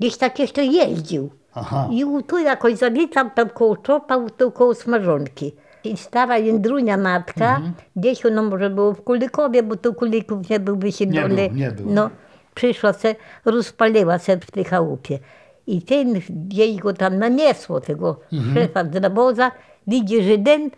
gdzieś 0.00 0.16
tak 0.16 0.38
jeszcze 0.38 0.64
jeździł. 0.64 1.30
Aha. 1.54 1.88
I 1.92 2.04
tu 2.26 2.38
jakoś 2.38 2.74
zawitam 2.76 3.30
tam 3.30 3.48
koło 3.50 3.76
czopa, 3.76 4.20
tu 4.36 4.50
koło 4.52 4.74
smażonki. 4.74 5.52
I 5.84 5.96
stara 5.96 6.38
jędrunia 6.38 6.96
matka, 6.96 7.50
Mhm. 7.56 7.72
gdzieś 7.96 8.26
ono 8.26 8.42
może 8.42 8.70
było 8.70 8.92
w 8.94 9.02
Kulikowie, 9.02 9.62
bo 9.62 9.76
tu 9.76 9.94
Kulików 9.94 10.50
nie 10.50 10.60
był 10.60 10.76
wysiedlony. 10.76 11.34
Nie 11.42 11.48
był, 11.48 11.56
nie 11.58 11.70
był. 11.70 11.86
No, 11.90 12.10
przyszła 12.54 12.92
se, 12.92 13.14
rozpaliła 13.44 14.18
se 14.18 14.36
w 14.36 14.50
tej 14.50 14.64
chałupie. 14.64 15.18
I 15.66 15.82
ten 15.82 16.12
gdzieś 16.30 16.76
go 16.76 16.92
tam 16.92 17.18
naniesło, 17.18 17.80
tego 17.80 18.20
Mhm. 18.32 18.54
szefa 18.54 18.84
z 18.84 19.00
naboza, 19.02 19.52
widzi 19.86 20.22
Żydem 20.22 20.70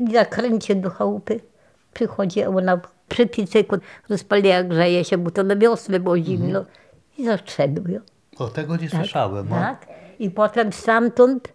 i 0.00 0.12
zakręcie 0.12 0.74
do 0.74 0.90
chałupy. 0.90 1.40
Przychodzi, 1.92 2.44
ona 2.44 2.80
przy 3.08 3.26
piecyku 3.26 3.76
rozpaliła, 4.08 4.62
grzeje 4.62 5.04
się, 5.04 5.18
bo 5.18 5.30
to 5.30 5.42
na 5.42 5.56
wiosnę 5.56 6.00
było 6.00 6.18
zimno. 6.18 6.58
Mhm. 6.58 6.66
I 7.18 7.24
zastrzelił 7.24 7.88
ją. 7.88 8.00
O 8.40 8.48
tego 8.48 8.76
nie 8.76 8.88
słyszałem. 8.88 9.48
no. 9.48 9.56
Tak. 9.56 9.86
I 10.18 10.30
potem 10.30 10.72
stamtąd 10.72 11.52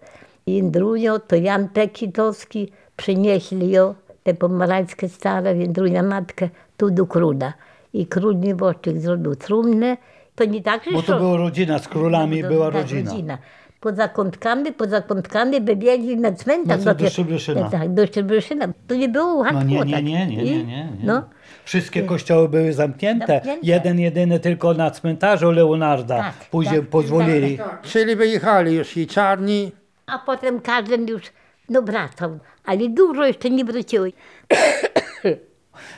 Jędrunio, 0.48 1.19
to 1.19 1.36
Jan 1.36 1.69
Tekitowski 1.69 2.71
przynieśli 2.98 3.69
ją, 3.69 3.95
te 4.24 4.34
pomarańskie 4.34 5.10
stare, 5.10 5.56
Jędrunia 5.58 6.04
matkę, 6.04 6.50
tu 6.78 6.91
do 6.91 7.06
króla. 7.06 7.54
I 7.93 8.08
król 8.08 8.39
nieboszczyk 8.39 9.00
zrobił 9.00 9.36
trumnę. 9.36 9.98
To 10.36 10.45
nie 10.45 10.62
tak, 10.62 10.84
że 10.84 10.91
Bo 10.91 11.02
to 11.02 11.19
była 11.19 11.38
rodzina, 11.38 11.80
z 11.80 11.88
królami 11.88 12.41
to 12.41 12.48
była 12.48 12.71
tak, 12.71 12.82
rodzina. 12.82 13.38
Poza 13.86 14.08
kątkami, 14.08 14.71
poza 14.74 15.02
kątkami 15.02 15.62
wybiegli 15.62 16.17
na 16.17 16.32
cmentarz. 16.32 16.78
No 16.78 16.84
co, 16.84 16.89
do 16.89 16.95
dopiero- 16.95 17.10
Szczebryszyna. 17.10 17.69
Tak, 17.69 17.93
do 17.93 18.08
Szczebryszyna. 18.08 18.67
To 18.88 18.95
nie 18.95 19.10
było 19.10 19.34
łatwo. 19.34 19.54
No 19.60 19.63
nie, 19.63 19.80
nie, 19.80 19.93
tak. 19.93 20.04
nie, 20.04 20.28
nie, 20.28 20.38
nie, 20.38 20.43
nie, 20.43 20.63
nie. 20.65 20.88
No, 21.04 21.24
Wszystkie 21.65 22.04
kościoły 22.04 22.50
były 22.50 22.74
zamknięte. 22.74 23.28
Zamknięte. 23.34 23.67
Jeden, 23.67 24.00
jedyny 24.00 24.39
tylko 24.39 24.74
na 24.74 24.91
cmentarzu 24.91 25.52
Leonarda. 25.52 26.17
Tak, 26.17 26.34
Później 26.52 26.80
tak. 26.80 26.89
pozwolili. 26.89 27.58
Czyli 27.82 28.15
wyjechali 28.15 28.76
już 28.76 28.98
i 28.98 29.08
czarni, 29.08 29.71
a 30.08 30.19
potem 30.19 30.62
każdy 30.62 30.98
już 31.12 31.21
no, 31.69 31.82
wracał. 31.82 32.39
Ale 32.65 32.89
dużo 32.89 33.26
jeszcze 33.26 33.50
nie 33.50 33.65
wróciło. 33.65 34.06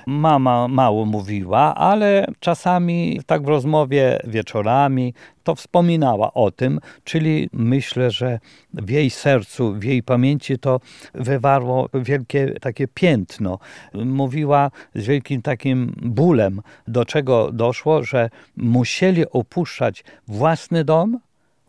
Mama 0.07 0.67
mało 0.67 1.05
mówiła, 1.05 1.75
ale 1.75 2.27
czasami 2.39 3.21
tak 3.25 3.43
w 3.43 3.47
rozmowie 3.47 4.19
wieczorami 4.23 5.13
to 5.47 5.55
wspominała 5.55 6.33
o 6.33 6.51
tym, 6.51 6.79
czyli 7.03 7.49
myślę, 7.53 8.11
że 8.11 8.39
w 8.73 8.89
jej 8.89 9.09
sercu, 9.09 9.73
w 9.73 9.83
jej 9.83 10.03
pamięci 10.03 10.59
to 10.59 10.79
wywarło 11.13 11.89
wielkie 11.93 12.53
takie 12.61 12.87
piętno. 12.87 13.59
Mówiła 13.93 14.71
z 14.95 15.05
wielkim 15.05 15.41
takim 15.41 15.95
bólem, 16.01 16.61
do 16.87 17.05
czego 17.05 17.51
doszło, 17.51 18.03
że 18.03 18.29
musieli 18.57 19.29
opuszczać 19.31 20.03
własny 20.27 20.83
dom, 20.83 21.19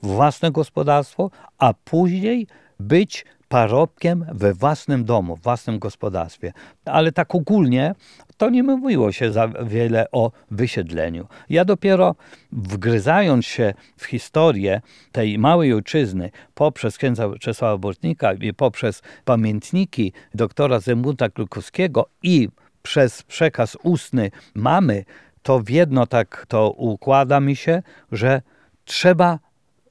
własne 0.03 0.51
gospodarstwo, 0.51 1.31
a 1.59 1.75
później 1.85 2.47
być 2.81 3.25
parobkiem 3.49 4.27
we 4.33 4.55
własnym 4.55 5.05
domu, 5.05 5.37
w 5.37 5.43
własnym 5.43 5.79
gospodarstwie. 5.79 6.53
Ale 6.85 7.13
tak 7.13 7.35
ogólnie 7.35 7.95
to 8.39 8.51
nie 8.51 8.63
mówiło 8.63 9.13
się 9.13 9.33
za 9.33 9.49
wiele 9.49 10.07
o 10.13 10.31
wysiedleniu. 10.51 11.27
Ja 11.51 11.65
dopiero 11.65 12.15
wgryzając 12.53 13.47
się 13.47 13.75
w 13.97 14.05
historię 14.05 14.81
tej 15.13 15.39
małej 15.39 15.73
ojczyzny 15.73 16.31
poprzez 16.55 16.99
księdza 16.99 17.31
Czesława 17.41 17.79
Bortnika 17.79 18.33
i 18.33 18.55
poprzez 18.55 19.03
pamiętniki 19.25 20.13
doktora 20.35 20.81
Zygmunta 20.81 21.29
Krukowskiego 21.29 22.09
i 22.23 22.49
przez 22.83 23.23
przekaz 23.23 23.77
ustny 23.83 24.31
mamy, 24.55 25.05
to 25.43 25.61
w 25.61 25.71
jedno 25.71 26.07
tak 26.07 26.47
to 26.49 26.71
układa 26.71 27.41
mi 27.41 27.57
się, 27.57 27.83
że 28.13 28.43
trzeba 28.85 29.39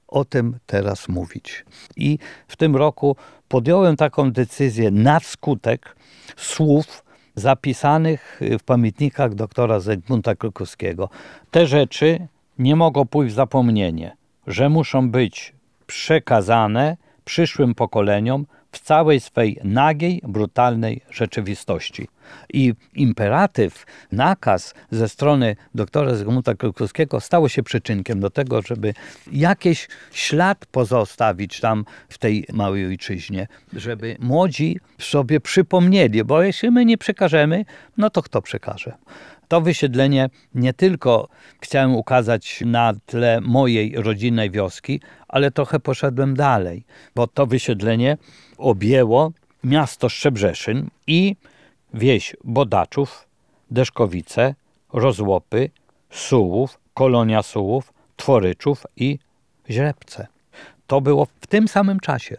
o 0.08 0.26
tym 0.26 0.60
teraz 0.66 1.10
mówić. 1.10 1.66
I 1.96 2.20
w 2.48 2.56
tym 2.56 2.76
roku 2.76 3.16
podjąłem 3.48 3.96
taką 3.96 4.32
decyzję 4.32 4.92
na 4.92 5.20
skutek 5.20 5.96
słów 6.38 7.07
zapisanych 7.38 8.40
w 8.60 8.64
pamiętnikach 8.64 9.36
doktora 9.36 9.80
Zygmunta 9.80 10.36
Krukowskiego. 10.36 11.10
Te 11.52 11.68
rzeczy 11.68 12.28
nie 12.60 12.76
mogą 12.76 13.06
pójść 13.06 13.34
w 13.34 13.36
zapomnienie, 13.36 14.18
że 14.48 14.70
muszą 14.70 15.12
być 15.12 15.54
przekazane 15.88 16.98
przyszłym 17.26 17.76
pokoleniom 17.76 18.46
w 18.78 18.82
całej 18.82 19.20
swej 19.20 19.60
nagiej, 19.64 20.22
brutalnej 20.24 21.02
rzeczywistości. 21.10 22.08
I 22.54 22.74
imperatyw, 22.94 23.86
nakaz 24.12 24.74
ze 24.92 25.10
strony 25.10 25.56
doktora 25.76 26.16
Zygmunta 26.16 26.56
Krukowskiego 26.56 27.20
stało 27.20 27.50
się 27.50 27.64
przyczynkiem 27.64 28.20
do 28.20 28.30
tego, 28.30 28.62
żeby 28.62 28.94
jakiś 29.32 29.88
ślad 30.12 30.66
pozostawić 30.66 31.60
tam 31.60 31.86
w 32.10 32.18
tej 32.18 32.46
małej 32.54 32.86
ojczyźnie, 32.86 33.48
żeby 33.74 34.18
młodzi 34.20 34.80
sobie 35.00 35.40
przypomnieli, 35.40 36.24
bo 36.24 36.42
jeśli 36.42 36.72
my 36.72 36.86
nie 36.86 36.98
przekażemy, 36.98 37.66
no 37.98 38.10
to 38.10 38.22
kto 38.22 38.42
przekaże? 38.42 38.98
To 39.48 39.62
wysiedlenie 39.62 40.30
nie 40.56 40.74
tylko 40.74 41.28
chciałem 41.62 41.96
ukazać 41.96 42.64
na 42.66 42.94
tle 43.06 43.42
mojej 43.42 43.96
rodzinnej 43.96 44.52
wioski, 44.52 45.02
ale 45.28 45.52
trochę 45.52 45.80
poszedłem 45.80 46.36
dalej, 46.36 46.86
bo 47.16 47.28
to 47.28 47.46
wysiedlenie 47.46 48.18
objęło 48.58 49.32
miasto 49.64 50.10
Szczebrzeszyn 50.10 50.90
i 51.08 51.36
wieś 51.94 52.36
Bodaczów, 52.44 53.28
Deszkowice, 53.72 54.56
Rozłopy, 54.94 55.70
Sułów, 56.10 56.80
Kolonia 56.94 57.44
Sułów, 57.44 57.94
Tworyczów 58.16 58.86
i 58.98 59.20
Źrebce. 59.70 60.28
To 60.88 61.02
było 61.02 61.26
w 61.26 61.48
tym 61.48 61.68
samym 61.68 62.00
czasie. 62.00 62.38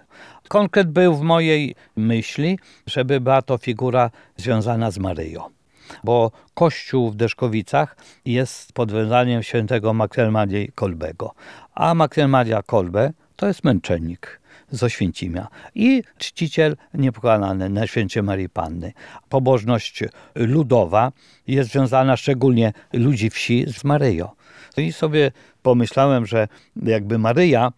Konkret 0.48 0.90
był 0.90 1.16
w 1.16 1.22
mojej 1.22 1.74
myśli, 1.96 2.58
żeby 2.86 3.20
była 3.20 3.42
to 3.42 3.58
figura 3.58 4.10
związana 4.36 4.90
z 4.90 4.98
Maryją 4.98 5.58
bo 6.04 6.30
kościół 6.54 7.10
w 7.10 7.16
Deszkowicach 7.16 7.96
jest 8.24 8.72
pod 8.72 8.92
wezwaniem 8.92 9.42
świętego 9.42 9.94
Maksymaria 9.94 10.66
Kolbego. 10.74 11.34
A 11.74 11.94
Maksymaria 11.94 12.62
Kolbe 12.62 13.12
to 13.36 13.46
jest 13.46 13.64
męczennik 13.64 14.40
z 14.70 14.82
Oświęcimia 14.82 15.48
i 15.74 16.02
czciciel 16.18 16.76
niepokalany 16.94 17.68
na 17.68 17.86
święcie 17.86 18.22
Marii 18.22 18.48
Panny. 18.48 18.92
Pobożność 19.28 20.04
ludowa 20.34 21.12
jest 21.46 21.70
związana 21.70 22.16
szczególnie 22.16 22.72
ludzi 22.92 23.30
wsi 23.30 23.64
z 23.72 23.84
Maryją. 23.84 24.28
I 24.76 24.92
sobie 24.92 25.32
pomyślałem, 25.62 26.26
że 26.26 26.48
jakby 26.82 27.18
Maryja 27.18 27.72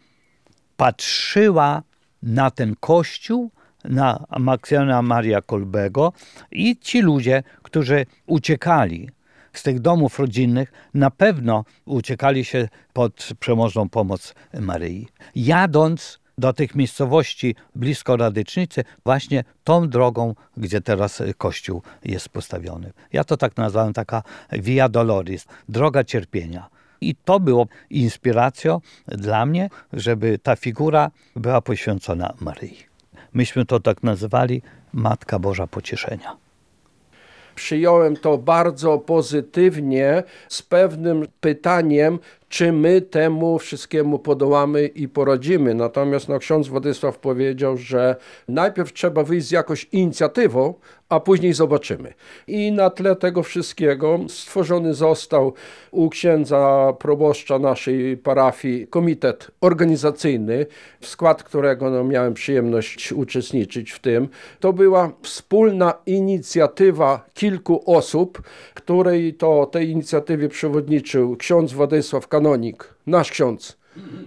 patrzyła 0.76 1.82
na 2.22 2.50
ten 2.50 2.74
kościół, 2.80 3.50
na 3.84 4.24
Maksymana 4.38 5.02
Maria 5.02 5.42
Kolbego 5.42 6.12
i 6.50 6.76
ci 6.76 7.00
ludzie, 7.00 7.42
którzy 7.62 8.06
uciekali 8.26 9.10
z 9.52 9.62
tych 9.62 9.80
domów 9.80 10.18
rodzinnych, 10.18 10.72
na 10.94 11.10
pewno 11.10 11.64
uciekali 11.84 12.44
się 12.44 12.68
pod 12.92 13.28
przemożną 13.40 13.88
pomoc 13.88 14.34
Maryi. 14.60 15.08
Jadąc 15.34 16.20
do 16.40 16.52
tych 16.52 16.74
miejscowości 16.74 17.54
blisko 17.74 18.16
Radycznicy, 18.16 18.84
właśnie 19.04 19.44
tą 19.64 19.88
drogą, 19.88 20.34
gdzie 20.56 20.80
teraz 20.80 21.22
kościół 21.38 21.82
jest 22.04 22.28
postawiony. 22.28 22.92
Ja 23.12 23.24
to 23.24 23.36
tak 23.36 23.56
nazwałem 23.56 23.92
taka 23.92 24.22
Via 24.52 24.88
Doloris, 24.88 25.46
droga 25.68 26.04
cierpienia. 26.04 26.68
I 27.00 27.14
to 27.14 27.40
było 27.40 27.66
inspiracją 27.90 28.80
dla 29.08 29.46
mnie, 29.46 29.70
żeby 29.92 30.38
ta 30.38 30.56
figura 30.56 31.10
była 31.36 31.60
poświęcona 31.60 32.34
Maryi. 32.40 32.76
Myśmy 33.34 33.66
to 33.66 33.80
tak 33.80 34.02
nazywali 34.02 34.62
Matka 34.92 35.38
Boża 35.38 35.66
Pocieszenia. 35.66 36.36
przyjąłem 37.54 38.16
to 38.16 38.38
bardzo 38.38 38.98
pozytywnie 38.98 40.22
z 40.48 40.62
pewnym 40.62 41.28
pytaniem, 41.40 42.18
czy 42.50 42.72
my 42.72 43.00
temu 43.00 43.58
wszystkiemu 43.58 44.18
podołamy 44.18 44.86
i 44.86 45.08
poradzimy. 45.08 45.74
Natomiast 45.74 46.28
no, 46.28 46.38
ksiądz 46.38 46.68
Władysław 46.68 47.18
powiedział, 47.18 47.76
że 47.76 48.16
najpierw 48.48 48.92
trzeba 48.92 49.24
wyjść 49.24 49.46
z 49.46 49.50
jakąś 49.50 49.84
inicjatywą, 49.92 50.74
a 51.08 51.20
później 51.20 51.52
zobaczymy. 51.52 52.14
I 52.46 52.72
na 52.72 52.90
tle 52.90 53.16
tego 53.16 53.42
wszystkiego 53.42 54.18
stworzony 54.28 54.94
został 54.94 55.52
u 55.90 56.08
księdza 56.08 56.92
proboszcza 56.98 57.58
naszej 57.58 58.16
parafii 58.16 58.86
komitet 58.86 59.50
organizacyjny, 59.60 60.66
w 61.00 61.06
skład 61.06 61.42
którego 61.42 61.90
no, 61.90 62.04
miałem 62.04 62.34
przyjemność 62.34 63.12
uczestniczyć 63.12 63.90
w 63.90 63.98
tym. 63.98 64.28
To 64.60 64.72
była 64.72 65.12
wspólna 65.22 65.94
inicjatywa 66.06 67.26
kilku 67.34 67.82
osób, 67.86 68.42
której 68.74 69.34
to 69.34 69.66
tej 69.66 69.90
inicjatywie 69.90 70.48
przewodniczył 70.48 71.36
ksiądz 71.36 71.72
Władysław 71.72 72.28
Kanonik, 72.40 72.94
nasz 73.06 73.30
ksiądz. 73.30 73.76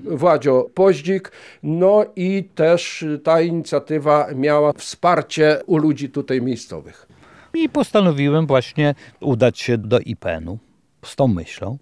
Władzio 0.03 0.69
Poździk, 0.73 1.31
no 1.63 2.05
i 2.15 2.43
też 2.55 3.05
ta 3.23 3.41
inicjatywa 3.41 4.27
miała 4.35 4.73
wsparcie 4.73 5.59
u 5.65 5.77
ludzi 5.77 6.09
tutaj 6.09 6.41
miejscowych. 6.41 7.07
I 7.53 7.69
postanowiłem 7.69 8.47
właśnie 8.47 8.95
udać 9.19 9.59
się 9.59 9.77
do 9.77 9.99
IPN-u 9.99 10.57
z 11.05 11.15
tą 11.15 11.27
myślą, 11.27 11.77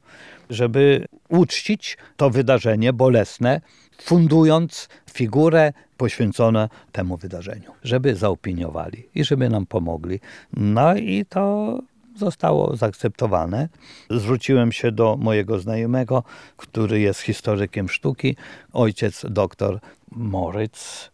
żeby 0.50 1.06
uczcić 1.30 1.98
to 2.18 2.30
wydarzenie 2.30 2.94
bolesne, 2.94 3.62
fundując 4.02 4.90
figurę 5.12 5.74
poświęconą 5.98 6.68
temu 6.92 7.18
wydarzeniu, 7.18 7.72
żeby 7.84 8.16
zaopiniowali 8.16 9.04
i 9.16 9.24
żeby 9.24 9.50
nam 9.50 9.66
pomogli. 9.66 10.20
No 10.54 10.96
i 10.96 11.26
to 11.30 11.80
zostało 12.16 12.76
zaakceptowane. 12.76 13.70
Zwróciłem 14.10 14.72
się 14.72 14.92
do 14.92 15.18
mojego 15.18 15.60
znajomego, 15.60 16.24
który 16.58 17.00
jest 17.00 17.22
historykiem 17.22 17.90
sztuki, 17.90 18.36
ojciec 18.74 19.26
doktor 19.30 19.80
Moritz 20.12 21.12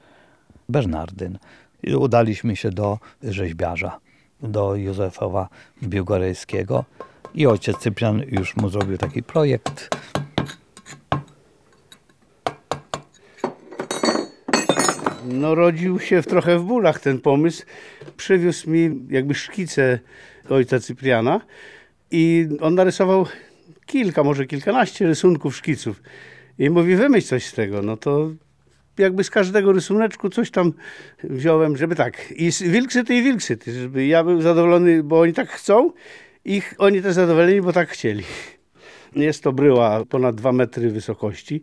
Bernardyn. 0.70 1.40
I 1.84 1.96
udaliśmy 1.96 2.56
się 2.56 2.70
do 2.72 3.00
rzeźbiarza, 3.24 4.00
do 4.42 4.76
Józefowa 4.76 5.50
Biłgorejskiego 5.84 6.86
i 7.36 7.48
ojciec 7.48 7.78
Cyprian 7.78 8.22
już 8.28 8.56
mu 8.56 8.70
zrobił 8.70 8.98
taki 8.98 9.24
projekt. 9.24 9.90
No 15.28 15.56
rodził 15.56 16.00
się 16.00 16.24
trochę 16.24 16.60
w 16.60 16.64
bólach 16.64 17.00
ten 17.00 17.22
pomysł. 17.22 17.64
Przywiózł 18.18 18.70
mi 18.70 19.00
jakby 19.10 19.34
szkice 19.34 20.00
ojca 20.50 20.80
Cypriana 20.80 21.42
i 22.12 22.48
on 22.60 22.76
narysował 22.76 23.26
kilka, 23.86 24.24
może 24.24 24.46
kilkanaście 24.46 25.08
rysunków, 25.08 25.56
szkiców. 25.56 26.02
I 26.60 26.70
mówi, 26.70 26.96
wymyśl 26.96 27.28
coś 27.28 27.46
z 27.46 27.54
tego. 27.54 27.82
No 27.82 27.98
to 27.98 28.32
jakby 28.98 29.24
z 29.24 29.30
każdego 29.30 29.72
rysuneczku 29.72 30.30
coś 30.30 30.52
tam 30.52 30.74
wziąłem, 31.24 31.78
żeby 31.78 31.96
tak, 31.96 32.32
i 32.32 32.52
wilksyty 32.52 33.16
i 33.16 33.24
wilksyty, 33.24 33.80
żeby 33.80 34.06
ja 34.06 34.24
był 34.24 34.42
zadowolony, 34.42 35.04
bo 35.04 35.20
oni 35.20 35.34
tak 35.34 35.50
chcą 35.50 35.92
i 36.46 36.62
oni 36.78 37.02
też 37.02 37.14
zadowoleni, 37.14 37.62
bo 37.62 37.74
tak 37.74 37.90
chcieli. 37.90 38.24
Jest 39.16 39.44
to 39.44 39.54
bryła 39.54 40.06
ponad 40.06 40.36
dwa 40.36 40.52
metry 40.52 40.90
wysokości 40.90 41.62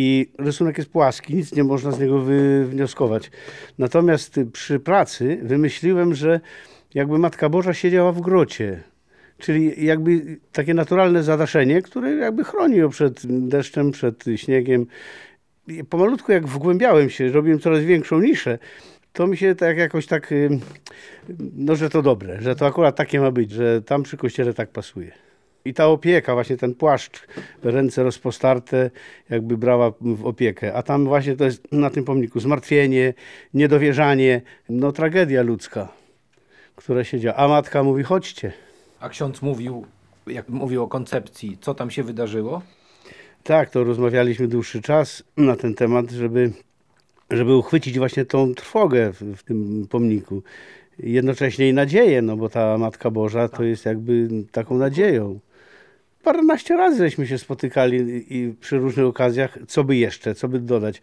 i 0.00 0.32
rysunek 0.38 0.78
jest 0.78 0.90
płaski, 0.90 1.34
nic 1.34 1.52
nie 1.52 1.64
można 1.64 1.90
z 1.90 2.00
niego 2.00 2.20
wywnioskować. 2.20 3.30
Natomiast 3.78 4.40
przy 4.52 4.80
pracy 4.80 5.38
wymyśliłem, 5.42 6.14
że 6.14 6.40
jakby 6.94 7.18
Matka 7.18 7.48
Boża 7.48 7.74
siedziała 7.74 8.12
w 8.12 8.20
grocie. 8.20 8.82
Czyli 9.38 9.84
jakby 9.86 10.38
takie 10.52 10.74
naturalne 10.74 11.22
zadaszenie, 11.22 11.82
które 11.82 12.10
jakby 12.10 12.44
chroni 12.44 12.76
ją 12.76 12.88
przed 12.88 13.22
deszczem, 13.48 13.90
przed 13.90 14.24
śniegiem. 14.36 14.86
I 15.68 15.84
pomalutku 15.84 16.32
jak 16.32 16.46
wgłębiałem 16.46 17.10
się, 17.10 17.28
robiłem 17.28 17.58
coraz 17.58 17.80
większą 17.80 18.20
niszę, 18.20 18.58
to 19.12 19.26
mi 19.26 19.36
się 19.36 19.54
tak 19.54 19.76
jakoś 19.76 20.06
tak, 20.06 20.34
no 21.56 21.76
że 21.76 21.90
to 21.90 22.02
dobre, 22.02 22.42
że 22.42 22.56
to 22.56 22.66
akurat 22.66 22.96
takie 22.96 23.20
ma 23.20 23.30
być, 23.30 23.50
że 23.50 23.82
tam 23.82 24.02
przy 24.02 24.16
kościele 24.16 24.54
tak 24.54 24.70
pasuje. 24.70 25.27
I 25.68 25.74
ta 25.74 25.86
opieka, 25.86 26.34
właśnie 26.34 26.56
ten 26.56 26.74
płaszcz, 26.74 27.26
ręce 27.62 28.02
rozpostarte, 28.02 28.90
jakby 29.30 29.56
brała 29.56 29.92
w 30.00 30.26
opiekę. 30.26 30.74
A 30.74 30.82
tam 30.82 31.04
właśnie 31.04 31.36
to 31.36 31.44
jest 31.44 31.72
na 31.72 31.90
tym 31.90 32.04
pomniku 32.04 32.40
zmartwienie, 32.40 33.14
niedowierzanie, 33.54 34.42
no 34.68 34.92
tragedia 34.92 35.42
ludzka, 35.42 35.88
która 36.76 37.04
się 37.04 37.20
dzieje. 37.20 37.34
A 37.34 37.48
matka 37.48 37.82
mówi, 37.82 38.02
chodźcie. 38.02 38.52
A 39.00 39.08
ksiądz 39.08 39.42
mówił, 39.42 39.86
jak 40.26 40.48
mówił 40.48 40.82
o 40.82 40.88
koncepcji, 40.88 41.58
co 41.60 41.74
tam 41.74 41.90
się 41.90 42.02
wydarzyło? 42.02 42.62
Tak, 43.42 43.70
to 43.70 43.84
rozmawialiśmy 43.84 44.48
dłuższy 44.48 44.82
czas 44.82 45.22
na 45.36 45.56
ten 45.56 45.74
temat, 45.74 46.10
żeby, 46.10 46.52
żeby 47.30 47.56
uchwycić 47.56 47.98
właśnie 47.98 48.24
tą 48.24 48.54
trwogę 48.54 49.12
w, 49.12 49.36
w 49.36 49.42
tym 49.42 49.86
pomniku. 49.90 50.42
Jednocześnie 50.98 51.68
i 51.68 51.72
nadzieję, 51.72 52.22
no 52.22 52.36
bo 52.36 52.48
ta 52.48 52.78
Matka 52.78 53.10
Boża 53.10 53.48
to 53.48 53.62
jest 53.62 53.84
jakby 53.84 54.28
taką 54.52 54.78
nadzieją. 54.78 55.38
Paręnaście 56.28 56.76
razy 56.76 56.98
żeśmy 56.98 57.26
się 57.26 57.38
spotykali 57.38 58.26
i 58.36 58.54
przy 58.60 58.78
różnych 58.78 59.06
okazjach, 59.06 59.58
co 59.68 59.84
by 59.84 59.96
jeszcze, 59.96 60.34
co 60.34 60.48
by 60.48 60.60
dodać. 60.60 61.00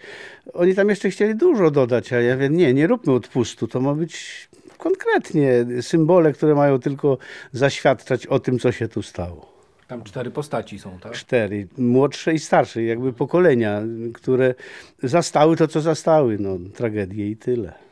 Oni 0.53 0.75
tam 0.75 0.89
jeszcze 0.89 1.09
chcieli 1.09 1.35
dużo 1.35 1.71
dodać, 1.71 2.13
a 2.13 2.21
ja 2.21 2.37
wiem, 2.37 2.57
nie, 2.57 2.73
nie 2.73 2.87
róbmy 2.87 3.13
odpustu, 3.13 3.67
to 3.67 3.81
ma 3.81 3.93
być 3.93 4.47
konkretnie 4.77 5.65
symbole, 5.81 6.33
które 6.33 6.55
mają 6.55 6.79
tylko 6.79 7.17
zaświadczać 7.51 8.27
o 8.27 8.39
tym, 8.39 8.59
co 8.59 8.71
się 8.71 8.87
tu 8.87 9.01
stało 9.01 9.51
Tam 9.87 10.03
cztery 10.03 10.31
postaci 10.31 10.79
są, 10.79 10.99
tak? 10.99 11.13
cztery, 11.13 11.67
młodsze 11.77 12.33
i 12.33 12.39
starsze, 12.39 12.83
jakby 12.83 13.13
pokolenia, 13.13 13.81
które 14.13 14.55
zastały 15.03 15.55
to, 15.55 15.67
co 15.67 15.81
zastały, 15.81 16.37
no, 16.39 16.57
tragedię 16.75 17.29
i 17.29 17.37
tyle. 17.37 17.84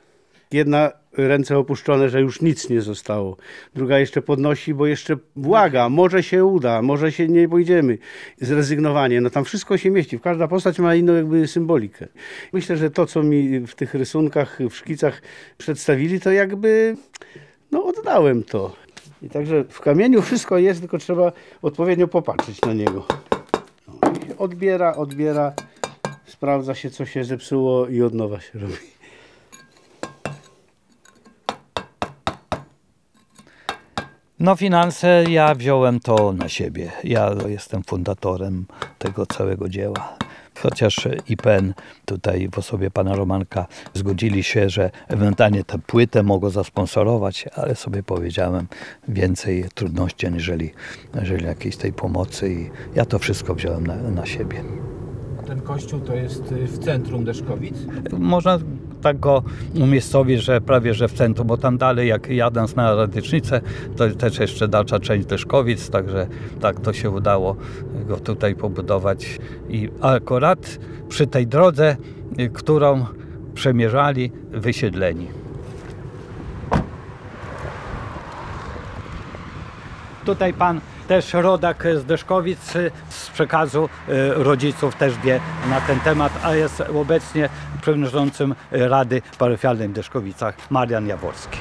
Jedna 0.53 0.91
ręce 1.17 1.57
opuszczone, 1.57 2.09
że 2.09 2.21
już 2.21 2.41
nic 2.41 2.69
nie 2.69 2.81
zostało. 2.81 3.37
Druga 3.75 3.99
jeszcze 3.99 4.21
podnosi, 4.21 4.73
bo 4.73 4.85
jeszcze 4.87 5.17
błaga, 5.35 5.89
może 5.89 6.23
się 6.23 6.45
uda, 6.45 6.81
może 6.81 7.11
się 7.11 7.27
nie 7.27 7.49
pójdziemy. 7.49 7.97
Zrezygnowanie, 8.41 9.21
no 9.21 9.29
tam 9.29 9.45
wszystko 9.45 9.77
się 9.77 9.91
mieści. 9.91 10.19
Każda 10.19 10.47
postać 10.47 10.79
ma 10.79 10.95
inną 10.95 11.13
jakby 11.13 11.47
symbolikę. 11.47 12.07
Myślę, 12.53 12.77
że 12.77 12.91
to, 12.91 13.05
co 13.05 13.23
mi 13.23 13.59
w 13.59 13.75
tych 13.75 13.93
rysunkach, 13.93 14.59
w 14.69 14.75
szkicach 14.75 15.21
przedstawili, 15.57 16.19
to 16.19 16.31
jakby, 16.31 16.95
no 17.71 17.85
oddałem 17.85 18.43
to. 18.43 18.75
I 19.21 19.29
także 19.29 19.63
w 19.69 19.81
kamieniu 19.81 20.21
wszystko 20.21 20.57
jest, 20.57 20.79
tylko 20.79 20.97
trzeba 20.97 21.31
odpowiednio 21.61 22.07
popatrzeć 22.07 22.61
na 22.61 22.73
niego. 22.73 23.05
No, 23.87 23.93
odbiera, 24.37 24.95
odbiera, 24.95 25.53
sprawdza 26.25 26.75
się, 26.75 26.89
co 26.89 27.05
się 27.05 27.23
zepsuło 27.23 27.87
i 27.87 28.01
od 28.01 28.13
nowa 28.13 28.39
się 28.39 28.59
robi. 28.59 28.92
No 34.39 34.55
finanse 34.55 35.23
ja 35.29 35.55
wziąłem 35.55 35.99
to 35.99 36.33
na 36.33 36.49
siebie. 36.49 36.91
Ja 37.03 37.31
jestem 37.47 37.83
fundatorem 37.83 38.65
tego 38.97 39.25
całego 39.25 39.69
dzieła. 39.69 40.17
Chociaż 40.61 41.07
IPN 41.29 41.73
tutaj 42.05 42.49
w 42.51 42.57
osobie 42.57 42.91
pana 42.91 43.15
Romanka 43.15 43.67
zgodzili 43.93 44.43
się, 44.43 44.69
że 44.69 44.91
ewentualnie 45.07 45.63
tę 45.63 45.77
płytę 45.87 46.23
mogą 46.23 46.49
zasponsorować, 46.49 47.45
ale 47.55 47.75
sobie 47.75 48.03
powiedziałem 48.03 48.67
więcej 49.07 49.65
trudności 49.73 50.27
aniżeli, 50.27 50.73
aniżeli 51.17 51.45
jakiejś 51.45 51.77
tej 51.77 51.93
pomocy 51.93 52.53
i 52.53 52.69
ja 52.95 53.05
to 53.05 53.19
wszystko 53.19 53.55
wziąłem 53.55 53.87
na, 53.87 53.95
na 53.95 54.25
siebie. 54.25 54.63
Ten 55.47 55.61
kościół 55.61 55.99
to 55.99 56.15
jest 56.15 56.51
y, 56.51 56.67
w 56.67 56.79
centrum 56.79 57.23
Deszkowic? 57.25 57.75
Można 58.11 58.59
tak 59.03 59.19
go 59.19 59.43
umiejscowić, 59.75 60.43
że 60.43 60.61
prawie 60.61 60.93
że 60.93 61.07
w 61.07 61.13
centrum, 61.13 61.47
bo 61.47 61.57
tam 61.57 61.77
dalej 61.77 62.07
jak 62.07 62.29
jadąc 62.29 62.75
na 62.75 62.95
Radycznicę, 62.95 63.61
to 63.97 64.09
też 64.09 64.39
jeszcze 64.39 64.67
dalsza 64.67 64.99
część 64.99 65.27
Deszkowic, 65.27 65.89
także 65.89 66.27
tak 66.61 66.79
to 66.79 66.93
się 66.93 67.09
udało 67.09 67.55
go 68.07 68.17
tutaj 68.17 68.55
pobudować. 68.55 69.39
I 69.69 69.89
akurat 70.01 70.79
przy 71.09 71.27
tej 71.27 71.47
drodze, 71.47 71.97
y, 72.39 72.49
którą 72.49 73.05
przemierzali 73.53 74.31
wysiedleni. 74.51 75.27
Tutaj 80.25 80.53
pan 80.53 80.81
też 81.07 81.33
rodak 81.33 81.83
z 81.95 82.05
Deszkowic 82.05 82.59
z 83.09 83.29
przekazu 83.29 83.89
y, 84.09 84.33
rodziców 84.33 84.95
też 84.95 85.13
wie 85.17 85.39
na 85.69 85.81
ten 85.81 85.99
temat, 85.99 86.33
a 86.43 86.55
jest 86.55 86.81
obecnie 86.81 87.49
przewodniczącym 87.81 88.55
Rady 88.71 89.21
Parafialnej 89.37 89.87
w 89.87 89.93
Deszkowicach 89.93 90.55
Marian 90.69 91.07
Jaworski. 91.07 91.59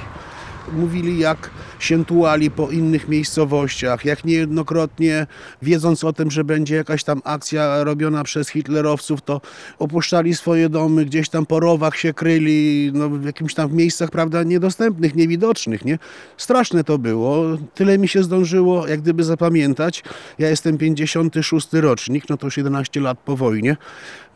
Mówili 0.73 1.19
jak 1.19 1.51
się 1.79 2.05
tułali 2.05 2.51
po 2.51 2.71
innych 2.71 3.09
miejscowościach, 3.09 4.05
jak 4.05 4.25
niejednokrotnie 4.25 5.27
wiedząc 5.63 6.05
o 6.05 6.13
tym, 6.13 6.31
że 6.31 6.45
będzie 6.45 6.75
jakaś 6.75 7.05
tam 7.05 7.23
akcja 7.25 7.85
robiona 7.85 8.25
przez 8.25 8.49
hitlerowców, 8.49 9.23
to 9.23 9.41
opuszczali 9.79 10.35
swoje 10.35 10.69
domy, 10.69 11.05
gdzieś 11.05 11.29
tam 11.29 11.47
po 11.47 11.61
rowach 11.61 11.97
się 11.97 12.15
kryli, 12.15 12.91
no, 12.95 13.11
w 13.11 13.25
jakimś 13.25 13.55
tam 13.55 13.73
miejscach, 13.73 14.11
prawda, 14.11 14.43
niedostępnych, 14.43 15.15
niewidocznych, 15.15 15.85
nie? 15.85 15.99
Straszne 16.37 16.85
to 16.85 16.99
było. 16.99 17.45
Tyle 17.75 17.99
mi 17.99 18.09
się 18.09 18.23
zdążyło, 18.23 18.87
jak 18.87 19.01
gdyby 19.01 19.25
zapamiętać. 19.25 20.03
Ja 20.39 20.49
jestem 20.49 20.79
56 20.79 21.69
rocznik, 21.73 22.29
no 22.29 22.37
to 22.37 22.47
już 22.47 22.57
11 22.57 23.01
lat 23.01 23.19
po 23.19 23.37
wojnie. 23.37 23.77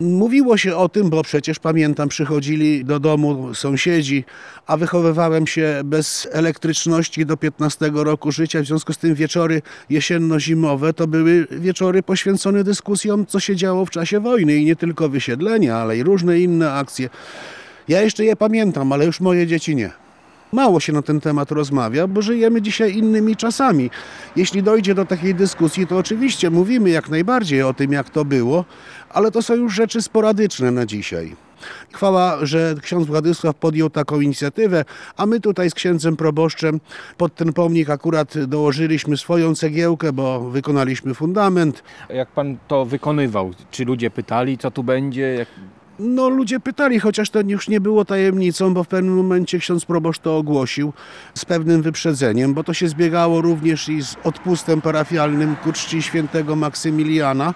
Mówiło 0.00 0.56
się 0.56 0.76
o 0.76 0.88
tym, 0.88 1.11
bo 1.11 1.22
przecież 1.22 1.59
pamiętam, 1.59 2.09
przychodzili 2.09 2.85
do 2.85 3.00
domu 3.00 3.54
sąsiedzi, 3.54 4.24
a 4.66 4.76
wychowywałem 4.76 5.46
się 5.46 5.80
bez 5.85 6.28
elektryczności 6.32 7.26
do 7.26 7.37
15 7.37 7.90
roku 7.94 8.32
życia. 8.32 8.62
W 8.62 8.66
związku 8.66 8.92
z 8.92 8.98
tym 8.98 9.14
wieczory 9.14 9.62
jesienno-zimowe 9.90 10.92
to 10.92 11.06
były 11.06 11.46
wieczory 11.50 12.02
poświęcone 12.02 12.64
dyskusjom, 12.64 13.26
co 13.26 13.40
się 13.40 13.56
działo 13.56 13.87
w 13.87 13.90
czasie 13.90 14.20
wojny 14.20 14.56
i 14.56 14.64
nie 14.64 14.76
tylko 14.76 15.09
wysiedlenia, 15.09 15.76
ale 15.76 15.98
i 15.98 16.02
różne 16.02 16.40
inne 16.40 16.72
akcje. 16.72 17.09
Ja 17.88 18.02
jeszcze 18.02 18.24
je 18.24 18.37
pamiętam, 18.37 18.92
ale 18.92 19.06
już 19.06 19.20
moje 19.20 19.46
dzieci 19.46 19.76
nie. 19.76 20.06
Mało 20.57 20.81
się 20.81 20.92
na 20.92 21.03
ten 21.03 21.21
temat 21.21 21.51
rozmawia, 21.51 22.07
bo 22.07 22.23
żyjemy 22.23 22.62
dzisiaj 22.62 22.97
innymi 22.97 23.37
czasami. 23.37 23.90
Jeśli 24.37 24.62
dojdzie 24.62 24.95
do 24.95 25.05
takiej 25.05 25.35
dyskusji, 25.35 25.87
to 25.87 25.99
oczywiście 25.99 26.51
mówimy 26.51 26.90
jak 26.90 27.09
najbardziej 27.09 27.62
o 27.62 27.75
tym, 27.75 27.92
jak 27.92 28.11
to 28.11 28.25
było, 28.25 28.64
ale 29.11 29.31
to 29.31 29.42
są 29.42 29.55
już 29.55 29.75
rzeczy 29.75 30.03
sporadyczne 30.03 30.71
na 30.71 30.87
dzisiaj. 30.87 31.37
Chwała, 31.92 32.47
że 32.47 32.75
ksiądz 32.83 33.07
Władysław 33.07 33.57
podjął 33.57 33.90
taką 33.90 34.21
inicjatywę, 34.21 34.85
a 35.16 35.27
my 35.27 35.40
tutaj 35.40 35.71
z 35.71 35.75
księdzem 35.75 36.16
proboszczem 36.16 36.81
pod 37.16 37.35
ten 37.35 37.53
pomnik 37.53 37.90
akurat 37.90 38.47
dołożyliśmy 38.47 39.16
swoją 39.16 39.55
cegiełkę, 39.55 40.12
bo 40.12 40.40
wykonaliśmy 40.40 41.14
fundament. 41.14 41.83
Jak 42.09 42.29
pan 42.29 42.57
to 42.69 42.85
wykonywał? 42.85 43.51
Czy 43.71 43.85
ludzie 43.85 44.11
pytali, 44.11 44.59
co 44.59 44.71
tu 44.71 44.83
będzie? 44.85 45.23
Jak... 45.23 45.49
No 45.98 46.28
ludzie 46.28 46.61
pytali, 46.61 47.00
chociaż 47.00 47.30
to 47.30 47.40
już 47.40 47.68
nie 47.68 47.80
było 47.80 48.04
tajemnicą, 48.04 48.74
bo 48.74 48.85
w 48.85 48.88
pewnym 48.88 49.14
momencie 49.14 49.59
ksiądz 49.59 49.85
proboszcz 49.85 50.20
to 50.20 50.37
ogłosił 50.37 50.92
z 51.35 51.44
pewnym 51.44 51.82
wyprzedzeniem, 51.82 52.54
bo 52.54 52.64
to 52.64 52.74
się 52.74 52.88
zbiegało 52.88 53.40
również 53.40 53.88
i 53.88 54.02
z 54.02 54.16
odpustem 54.24 54.80
parafialnym 54.80 55.56
ku 55.56 55.72
czci 55.72 56.02
świętego 56.02 56.56
Maksymiliana. 56.56 57.54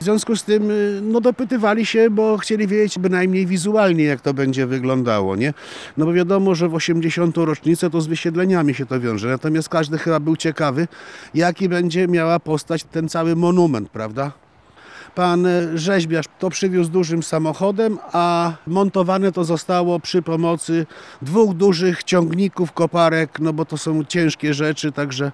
W 0.00 0.04
związku 0.04 0.36
z 0.36 0.44
tym 0.44 0.70
y, 0.70 1.00
no 1.02 1.20
dopytywali 1.20 1.86
się, 1.86 2.10
bo 2.10 2.38
chcieli 2.38 2.66
wiedzieć 2.66 2.98
bynajmniej 2.98 3.46
wizualnie 3.46 4.04
jak 4.04 4.20
to 4.20 4.34
będzie 4.34 4.66
wyglądało, 4.66 5.36
nie? 5.36 5.54
No 5.96 6.06
bo 6.06 6.12
wiadomo, 6.12 6.54
że 6.54 6.68
w 6.68 6.74
80. 6.74 7.36
rocznicę 7.36 7.90
to 7.90 8.00
z 8.00 8.06
wysiedleniami 8.06 8.74
się 8.74 8.86
to 8.86 9.00
wiąże, 9.00 9.28
natomiast 9.28 9.68
każdy 9.68 9.98
chyba 9.98 10.20
był 10.20 10.36
ciekawy, 10.36 10.88
jaki 11.34 11.68
będzie 11.68 12.08
miała 12.08 12.40
postać 12.40 12.84
ten 12.84 13.08
cały 13.08 13.36
monument, 13.36 13.88
prawda? 13.88 14.47
Pan 15.18 15.46
e, 15.46 15.78
rzeźbiarz 15.78 16.26
to 16.38 16.50
przywiózł 16.50 16.90
dużym 16.90 17.22
samochodem, 17.22 17.98
a 18.12 18.52
montowane 18.66 19.32
to 19.32 19.44
zostało 19.44 20.00
przy 20.00 20.22
pomocy 20.22 20.86
dwóch 21.22 21.54
dużych 21.54 22.04
ciągników, 22.04 22.72
koparek, 22.72 23.40
no 23.40 23.52
bo 23.52 23.64
to 23.64 23.78
są 23.78 24.04
ciężkie 24.04 24.54
rzeczy, 24.54 24.92
także 24.92 25.32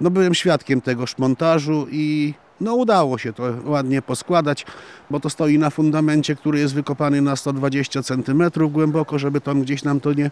no 0.00 0.10
byłem 0.10 0.34
świadkiem 0.34 0.80
tegoż 0.80 1.18
montażu 1.18 1.86
i 1.90 2.34
no 2.60 2.74
udało 2.74 3.18
się 3.18 3.32
to 3.32 3.42
ładnie 3.64 4.02
poskładać, 4.02 4.66
bo 5.10 5.20
to 5.20 5.30
stoi 5.30 5.58
na 5.58 5.70
fundamencie, 5.70 6.36
który 6.36 6.58
jest 6.58 6.74
wykopany 6.74 7.22
na 7.22 7.36
120 7.36 8.02
cm 8.02 8.50
głęboko, 8.70 9.18
żeby 9.18 9.40
tam 9.40 9.62
gdzieś 9.62 9.84
nam 9.84 10.00
to 10.00 10.12
nie 10.12 10.30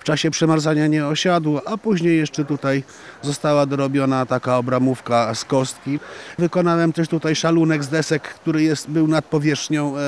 w 0.00 0.04
czasie 0.04 0.30
przemarzania 0.30 0.86
nie 0.86 1.06
osiadło, 1.06 1.62
a 1.68 1.76
później 1.76 2.18
jeszcze 2.18 2.44
tutaj 2.44 2.82
została 3.22 3.66
dorobiona 3.66 4.26
taka 4.26 4.58
obramówka 4.58 5.34
z 5.34 5.44
kostki. 5.44 5.98
Wykonałem 6.38 6.92
też 6.92 7.08
tutaj 7.08 7.36
szalunek 7.36 7.84
z 7.84 7.88
desek, 7.88 8.22
który 8.22 8.62
jest, 8.62 8.90
był 8.90 9.06
nad 9.06 9.24
powierzchnią 9.24 9.96
e, 9.96 10.00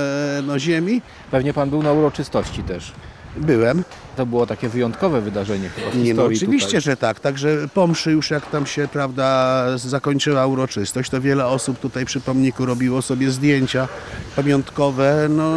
no, 0.47 0.59
ziemi. 0.59 1.03
Pewnie 1.31 1.53
pan 1.53 1.71
był 1.71 1.83
na 1.83 1.93
uroczystości 1.93 2.63
też. 2.63 2.93
Byłem. 3.37 3.85
To 4.17 4.27
było 4.27 4.47
takie 4.47 4.69
wyjątkowe 4.69 5.21
wydarzenie 5.21 5.69
chyba 5.69 5.91
w 5.91 5.95
Nie, 5.95 6.01
no, 6.01 6.07
historii 6.07 6.37
oczywiście, 6.37 6.67
tutaj. 6.67 6.81
że 6.81 6.97
tak. 6.97 7.21
Także 7.21 7.69
po 7.75 7.87
mszy 7.87 8.13
już 8.13 8.31
jak 8.31 8.51
tam 8.51 8.67
się 8.67 8.89
prawda, 8.89 9.65
zakończyła 9.79 10.47
uroczystość, 10.47 11.11
to 11.11 11.21
wiele 11.21 11.47
osób 11.47 11.79
tutaj 11.79 12.05
przy 12.07 12.21
pomniku 12.21 12.67
robiło 12.67 13.03
sobie 13.03 13.31
zdjęcia 13.31 13.89
pamiątkowe. 14.37 15.27
No, 15.31 15.53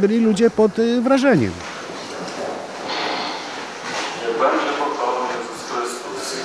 byli 0.00 0.20
ludzie 0.20 0.50
pod 0.50 0.78
y, 0.78 1.00
wrażeniem. 1.00 1.52
Niech 4.22 4.38
będzie 4.38 4.72
pochwalony 4.78 5.28
Jezus 5.32 5.70
Chrystus. 5.70 6.36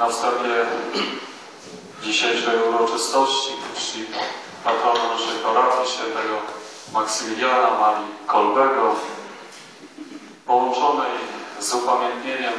Na 0.00 0.08
wstępie 0.08 0.54
dzisiejszej 2.04 2.54
uroczystości 2.68 3.50
czci 3.76 3.98
patrona 4.64 5.08
naszej 5.08 5.38
parafii 5.44 5.90
świętego 5.90 6.36
Maksymiliana 6.92 7.70
Marii 7.80 8.06
Kolbego 8.26 8.94
połączonej 10.46 11.12
z 11.60 11.74
upamiętnieniem 11.74 12.52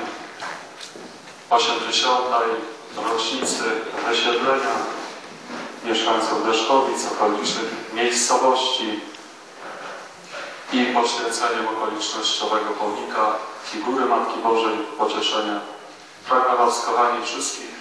80. 1.50 2.20
rocznicy 3.12 3.64
wysiedlenia 4.08 4.76
mieszkańców 5.84 6.46
Deszkowic, 6.46 7.12
okolicznych 7.12 7.94
miejscowości 7.94 9.00
i 10.74 10.86
poświęceniem 10.86 11.68
okolicznościowego 11.68 12.70
pomnika 12.70 13.36
figury 13.64 14.06
Matki 14.06 14.40
Bożej 14.40 14.78
Pocieszenia 14.98 15.60
pragnę 16.30 16.58
Was, 16.58 16.86
kochani 16.86 17.26
wszystkich, 17.26 17.76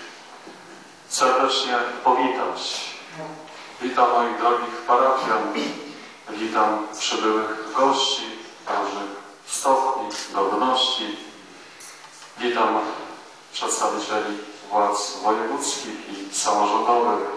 serdecznie 1.08 1.78
powitać. 2.04 2.89
Witam 3.82 4.10
moich 4.12 4.38
drogich 4.38 4.76
parafian, 4.86 5.42
witam 6.38 6.86
przybyłych 6.98 7.72
gości 7.76 8.22
różnych 8.68 9.10
stopni, 9.46 10.08
godności, 10.34 11.04
witam 12.40 12.68
przedstawicieli 13.52 14.36
władz 14.70 15.22
wojewódzkich 15.24 15.94
i 16.12 16.34
samorządowych, 16.34 17.28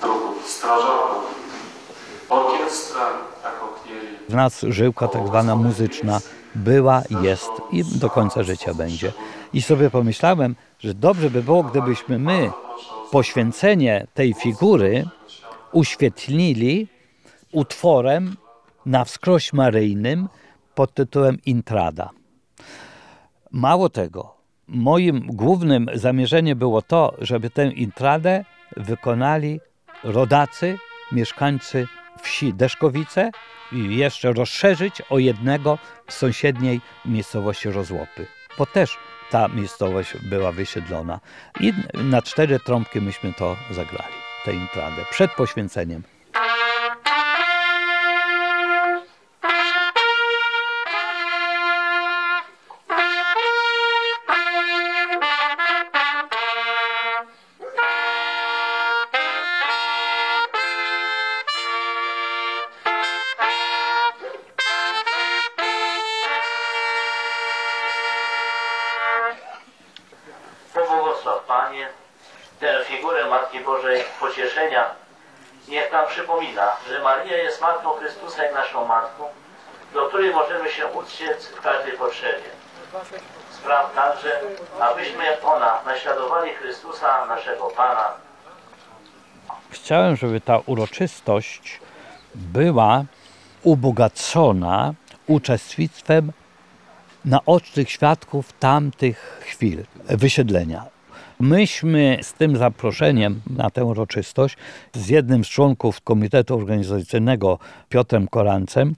druhów 0.00 0.48
strażaków, 0.50 1.24
orkiestrę, 2.28 3.00
mieli 3.86 4.18
W 4.28 4.34
nas 4.34 4.60
żyłka 4.68 5.08
tak 5.08 5.26
zwana 5.26 5.56
muzyczna 5.56 6.20
była, 6.54 7.02
jest 7.22 7.50
i 7.70 7.84
do 7.84 8.10
końca 8.10 8.42
życia 8.42 8.74
będzie. 8.74 9.12
I 9.52 9.62
sobie 9.62 9.90
pomyślałem, 9.90 10.54
że 10.78 10.94
dobrze 10.94 11.30
by 11.30 11.42
było, 11.42 11.62
gdybyśmy 11.62 12.18
my 12.18 12.50
poświęcenie 13.10 14.06
tej 14.14 14.34
figury 14.34 15.04
uświetnili 15.74 16.88
utworem 17.52 18.36
na 18.86 19.04
wskroś 19.04 19.52
maryjnym 19.52 20.28
pod 20.74 20.94
tytułem 20.94 21.38
Intrada. 21.46 22.10
Mało 23.50 23.88
tego, 23.88 24.34
moim 24.68 25.26
głównym 25.26 25.86
zamierzeniem 25.94 26.58
było 26.58 26.82
to, 26.82 27.14
żeby 27.18 27.50
tę 27.50 27.66
intradę 27.66 28.44
wykonali 28.76 29.60
rodacy, 30.04 30.78
mieszkańcy 31.12 31.86
wsi 32.22 32.54
Deszkowice 32.54 33.30
i 33.72 33.96
jeszcze 33.96 34.32
rozszerzyć 34.32 35.02
o 35.10 35.18
jednego 35.18 35.78
w 36.06 36.12
sąsiedniej 36.12 36.80
miejscowości 37.04 37.70
Rozłopy, 37.70 38.26
bo 38.58 38.66
też 38.66 38.98
ta 39.30 39.48
miejscowość 39.48 40.16
była 40.22 40.52
wysiedlona. 40.52 41.20
I 41.60 41.72
na 41.94 42.22
cztery 42.22 42.58
trąbki 42.60 43.00
myśmy 43.00 43.32
to 43.32 43.56
zagrali, 43.70 44.14
tę 44.44 44.52
intradę, 44.52 45.04
przed 45.10 45.32
poświęceniem. 45.32 46.02
Panie 71.48 71.88
tę 72.60 72.84
figurę 72.84 73.30
Matki 73.30 73.60
Bożej 73.60 74.04
Pocieszenia. 74.20 74.84
Niech 75.68 75.92
nam 75.92 76.06
przypomina, 76.08 76.76
że 76.88 77.02
Maria 77.02 77.36
jest 77.36 77.60
Matką 77.60 77.90
Chrystusa 77.90 78.44
i 78.50 78.54
naszą 78.54 78.86
Matką, 78.86 79.24
do 79.94 80.08
której 80.08 80.30
możemy 80.30 80.70
się 80.70 80.86
uciec 80.86 81.46
w 81.46 81.60
każdej 81.60 81.92
potrzebie. 81.92 82.50
Spraw 83.50 83.94
także, 83.94 84.40
abyśmy 84.80 85.24
jak 85.24 85.44
ona 85.44 85.80
naśladowali 85.86 86.54
Chrystusa, 86.54 87.26
naszego 87.26 87.64
Pana. 87.66 88.10
Chciałem, 89.70 90.16
żeby 90.16 90.40
ta 90.40 90.58
uroczystość 90.66 91.80
była 92.34 93.04
ubogacona 93.62 94.94
uczestnictwem 95.26 96.32
naocznych 97.24 97.90
świadków 97.90 98.52
tamtych 98.52 99.40
chwil 99.46 99.84
wysiedlenia. 100.04 100.93
Myśmy 101.40 102.18
z 102.22 102.32
tym 102.32 102.56
zaproszeniem 102.56 103.40
na 103.50 103.70
tę 103.70 103.84
uroczystość 103.84 104.56
z 104.92 105.08
jednym 105.08 105.44
z 105.44 105.48
członków 105.48 106.00
Komitetu 106.00 106.54
Organizacyjnego, 106.54 107.58
Piotrem 107.88 108.28
Korancem, 108.28 108.94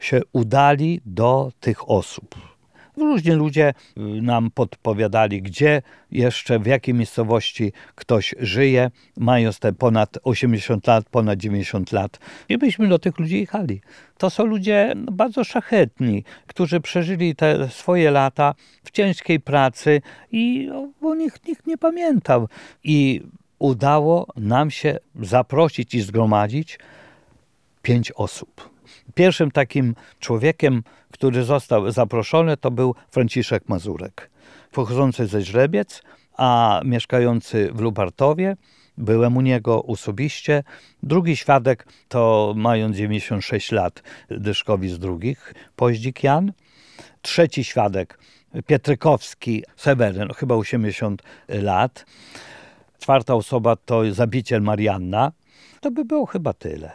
się 0.00 0.20
udali 0.32 1.00
do 1.06 1.52
tych 1.60 1.90
osób. 1.90 2.49
Różni 2.96 3.32
ludzie 3.32 3.74
y, 3.96 4.00
nam 4.22 4.50
podpowiadali, 4.50 5.42
gdzie 5.42 5.82
jeszcze, 6.10 6.58
w 6.58 6.66
jakiej 6.66 6.94
miejscowości 6.94 7.72
ktoś 7.94 8.34
żyje, 8.38 8.90
mając 9.16 9.58
te 9.58 9.72
ponad 9.72 10.18
80 10.24 10.86
lat, 10.86 11.08
ponad 11.10 11.38
90 11.38 11.92
lat. 11.92 12.18
I 12.48 12.56
myśmy 12.56 12.88
do 12.88 12.98
tych 12.98 13.18
ludzi 13.18 13.40
jechali. 13.40 13.80
To 14.18 14.30
są 14.30 14.44
ludzie 14.44 14.92
no, 14.96 15.12
bardzo 15.12 15.44
szlachetni, 15.44 16.24
którzy 16.46 16.80
przeżyli 16.80 17.36
te 17.36 17.68
swoje 17.68 18.10
lata 18.10 18.54
w 18.84 18.90
ciężkiej 18.90 19.40
pracy 19.40 20.02
i 20.32 20.70
o, 20.72 21.08
o 21.08 21.14
nich 21.14 21.46
nikt 21.48 21.66
nie 21.66 21.78
pamiętał. 21.78 22.48
I 22.84 23.22
udało 23.58 24.26
nam 24.36 24.70
się 24.70 24.98
zaprosić 25.22 25.94
i 25.94 26.00
zgromadzić 26.00 26.78
pięć 27.82 28.12
osób. 28.12 28.69
Pierwszym 29.14 29.50
takim 29.50 29.94
człowiekiem, 30.20 30.82
który 31.12 31.44
został 31.44 31.90
zaproszony, 31.90 32.56
to 32.56 32.70
był 32.70 32.94
Franciszek 33.10 33.68
Mazurek, 33.68 34.30
pochodzący 34.72 35.26
ze 35.26 35.42
Źrebiec, 35.42 36.02
a 36.36 36.80
mieszkający 36.84 37.70
w 37.72 37.80
Lubartowie. 37.80 38.56
Byłem 38.98 39.36
u 39.36 39.40
niego 39.40 39.84
osobiście. 39.84 40.62
Drugi 41.02 41.36
świadek 41.36 41.86
to 42.08 42.54
mając 42.56 42.96
96 42.96 43.72
lat, 43.72 44.02
Dyszkowic 44.30 44.98
drugich, 44.98 45.54
Poździk 45.76 46.22
Jan. 46.22 46.52
Trzeci 47.22 47.64
świadek, 47.64 48.18
Pietrykowski, 48.66 49.64
Seweryn, 49.76 50.28
chyba 50.36 50.54
80 50.54 51.22
lat. 51.48 52.06
Czwarta 52.98 53.34
osoba 53.34 53.76
to 53.76 54.14
zabiciel 54.14 54.62
Marianna. 54.62 55.32
To 55.80 55.90
by 55.90 56.04
było 56.04 56.26
chyba 56.26 56.52
tyle. 56.52 56.90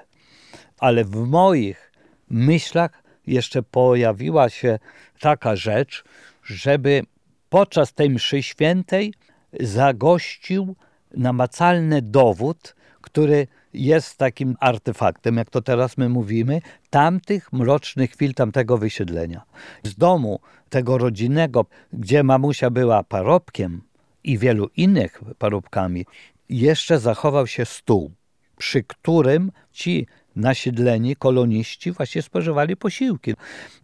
Ale 0.80 1.04
w 1.04 1.16
moich 1.16 1.92
myślach 2.30 3.04
jeszcze 3.28 3.64
pojawiła 3.64 4.50
się 4.50 4.80
taka 5.20 5.56
rzecz, 5.56 6.04
żeby 6.44 7.04
podczas 7.50 7.94
tej 7.94 8.10
mszy 8.10 8.44
świętej 8.44 9.14
zagościł 9.60 10.76
namacalny 11.18 12.02
dowód, 12.02 12.76
który 13.02 13.48
jest 13.74 14.18
takim 14.18 14.56
artefaktem, 14.60 15.38
jak 15.38 15.50
to 15.50 15.62
teraz 15.62 15.98
my 15.98 16.10
mówimy, 16.10 16.62
tamtych 16.90 17.54
mrocznych 17.54 18.12
chwil 18.12 18.34
tamtego 18.34 18.78
wysiedlenia. 18.78 19.42
Z 19.84 19.96
domu 19.96 20.40
tego 20.70 20.98
rodzinnego, 20.98 21.66
gdzie 21.94 22.24
mamusia 22.24 22.70
była 22.70 23.04
parobkiem 23.04 23.82
i 24.24 24.38
wielu 24.38 24.70
innych 24.78 25.22
parobkami, 25.38 26.06
jeszcze 26.50 27.00
zachował 27.00 27.48
się 27.48 27.66
stół, 27.66 28.12
przy 28.58 28.84
którym 28.84 29.52
ci 29.72 30.08
nasiedleni 30.36 31.16
koloniści 31.16 31.92
właśnie 31.92 32.22
spożywali 32.22 32.78
posiłki. 32.78 33.34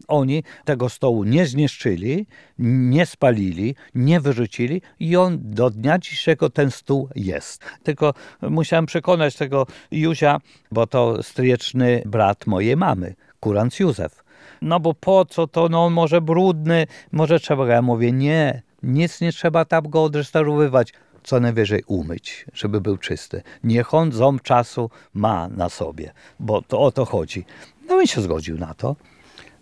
Oni 0.07 0.43
tego 0.65 0.89
stołu 0.89 1.23
nie 1.23 1.45
zniszczyli, 1.45 2.27
nie 2.59 3.05
spalili, 3.05 3.75
nie 3.95 4.19
wyrzucili 4.19 4.81
i 4.99 5.17
on 5.17 5.37
do 5.41 5.69
dnia 5.69 5.97
dzisiejszego 5.97 6.49
ten 6.49 6.71
stół 6.71 7.09
jest. 7.15 7.63
Tylko 7.83 8.13
musiałem 8.41 8.85
przekonać 8.85 9.35
tego 9.35 9.67
Józia, 9.91 10.39
bo 10.71 10.87
to 10.87 11.23
stryjeczny 11.23 12.03
brat 12.05 12.47
mojej 12.47 12.77
mamy, 12.77 13.15
kurant 13.39 13.79
Józef. 13.79 14.23
No 14.61 14.79
bo 14.79 14.93
po 14.93 15.25
co 15.25 15.47
to, 15.47 15.69
no 15.69 15.89
może 15.89 16.21
brudny, 16.21 16.87
może 17.11 17.39
trzeba, 17.39 17.67
ja 17.67 17.81
mówię 17.81 18.11
nie, 18.11 18.61
nic 18.83 19.21
nie 19.21 19.31
trzeba 19.31 19.65
tam 19.65 19.89
go 19.89 20.03
odrestaurowywać 20.03 20.93
co 21.23 21.39
najwyżej 21.39 21.83
umyć, 21.87 22.45
żeby 22.53 22.81
był 22.81 22.97
czysty. 22.97 23.41
Niech 23.63 23.93
on 23.93 24.11
ząb 24.11 24.41
czasu 24.41 24.89
ma 25.13 25.47
na 25.47 25.69
sobie, 25.69 26.11
bo 26.39 26.61
to 26.61 26.79
o 26.79 26.91
to 26.91 27.05
chodzi. 27.05 27.45
No 27.87 28.01
i 28.01 28.07
się 28.07 28.21
zgodził 28.21 28.57
na 28.57 28.73
to. 28.73 28.95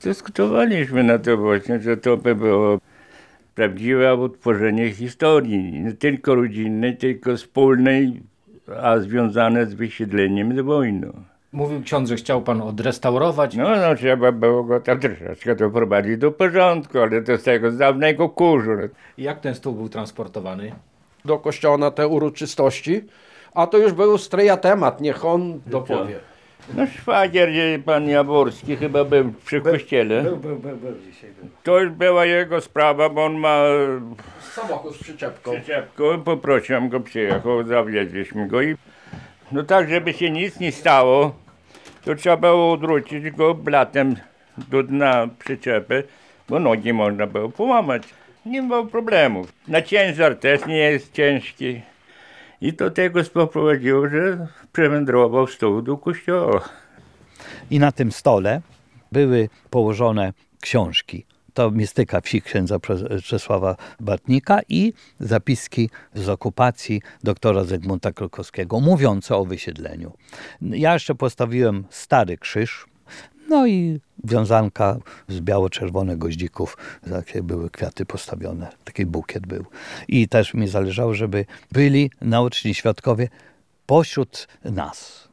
Dyskutowaliśmy 0.03 1.03
na 1.03 1.19
to 1.19 1.37
właśnie, 1.37 1.79
że 1.79 1.97
to 1.97 2.17
by 2.17 2.35
było 2.35 2.79
prawdziwe 3.55 4.13
odtworzenie 4.13 4.91
historii, 4.91 5.81
nie 5.81 5.93
tylko 5.93 6.35
rodzinnej, 6.35 6.97
tylko 6.97 7.35
wspólnej, 7.37 8.21
a 8.81 8.99
związane 8.99 9.65
z 9.65 9.73
wysiedleniem 9.73 10.57
z 10.57 10.59
wojną. 10.59 11.23
Mówił 11.51 11.81
ksiądz, 11.83 12.09
że 12.09 12.15
chciał 12.15 12.41
pan 12.41 12.61
odrestaurować. 12.61 13.55
No, 13.55 13.75
no 13.75 13.95
trzeba 13.95 14.31
było 14.31 14.63
go 14.63 14.79
tam 14.79 14.99
troszeczkę 14.99 15.55
doprowadzić 15.55 16.17
do 16.17 16.31
porządku, 16.31 16.99
ale 16.99 17.21
to 17.21 17.37
z 17.37 17.43
tego 17.43 17.71
z 17.71 17.77
dawnego 17.77 18.29
kurzu. 18.29 18.71
Jak 19.17 19.39
ten 19.39 19.55
stół 19.55 19.73
był 19.73 19.89
transportowany? 19.89 20.71
Do 21.25 21.37
kościoła 21.37 21.77
na 21.77 21.91
te 21.91 22.07
uroczystości, 22.07 23.01
a 23.53 23.67
to 23.67 23.77
już 23.77 23.93
był 23.93 24.17
stryja 24.17 24.57
temat, 24.57 25.01
niech 25.01 25.25
on 25.25 25.61
dopowie. 25.65 26.19
No 26.73 26.87
szwagier, 26.87 27.49
pan 27.85 28.09
Jaworski 28.09 28.75
chyba 28.75 29.03
był 29.03 29.33
przy 29.45 29.61
kościele. 29.61 30.23
Był, 30.23 30.37
był, 30.37 30.55
był, 30.55 30.77
był 30.77 30.93
dzisiaj. 31.05 31.29
Był. 31.41 31.49
To 31.63 31.79
już 31.79 31.89
była 31.89 32.25
jego 32.25 32.61
sprawa, 32.61 33.09
bo 33.09 33.25
on 33.25 33.33
ma 33.37 33.59
Samochód 34.53 34.95
z 34.95 35.03
przyczepką. 35.03 35.51
przyczepkę, 35.51 36.03
poprosiłem 36.25 36.89
go, 36.89 36.99
przyjechał, 36.99 37.63
zawieźliśmy 37.63 38.47
go 38.47 38.61
i 38.61 38.75
no 39.51 39.63
tak, 39.63 39.89
żeby 39.89 40.13
się 40.13 40.29
nic 40.29 40.59
nie 40.59 40.71
stało, 40.71 41.35
to 42.05 42.15
trzeba 42.15 42.37
było 42.37 42.71
odwrócić 42.71 43.31
go 43.31 43.53
blatem 43.53 44.15
do 44.57 44.83
dna 44.83 45.27
przyczepy, 45.39 46.03
bo 46.49 46.59
nogi 46.59 46.93
można 46.93 47.27
było 47.27 47.49
połamać. 47.49 48.03
Nie 48.45 48.63
było 48.63 48.85
problemów. 48.85 49.53
Na 49.67 49.81
ciężar 49.81 50.35
też 50.35 50.65
nie 50.65 50.77
jest 50.77 51.13
ciężki. 51.13 51.81
I 52.61 52.73
do 52.73 52.91
tego 52.91 53.23
spoprowadziło, 53.23 54.09
że 54.09 54.47
przewędrował 54.73 55.47
stół 55.47 55.81
do 55.81 55.97
kościoła. 55.97 56.69
I 57.71 57.79
na 57.79 57.91
tym 57.91 58.11
stole 58.11 58.61
były 59.11 59.49
położone 59.69 60.33
książki. 60.61 61.25
To 61.53 61.71
mistyka 61.71 62.21
wsi 62.21 62.41
księdza 62.41 62.77
Czesława 63.23 63.75
Bartnika 63.99 64.59
i 64.69 64.93
zapiski 65.19 65.89
z 66.13 66.29
okupacji 66.29 67.01
doktora 67.23 67.63
Zygmunta 67.63 68.11
Krokowskiego, 68.11 68.79
mówiące 68.79 69.35
o 69.35 69.45
wysiedleniu. 69.45 70.13
Ja 70.61 70.93
jeszcze 70.93 71.15
postawiłem 71.15 71.83
stary 71.89 72.37
krzyż, 72.37 72.85
no 73.49 73.67
i 73.67 73.99
wiązanka 74.23 74.97
z 75.27 75.39
biało-czerwonych 75.39 76.17
goździków, 76.17 76.77
takie 77.09 77.43
były 77.43 77.69
kwiaty 77.69 78.05
postawione, 78.05 78.67
taki 78.83 79.05
bukiet 79.05 79.47
był. 79.47 79.65
I 80.07 80.27
też 80.27 80.53
mi 80.53 80.67
zależało, 80.67 81.13
żeby 81.13 81.45
byli 81.71 82.11
naoczni 82.21 82.73
świadkowie 82.73 83.29
pośród 83.85 84.47
nas. 84.63 85.27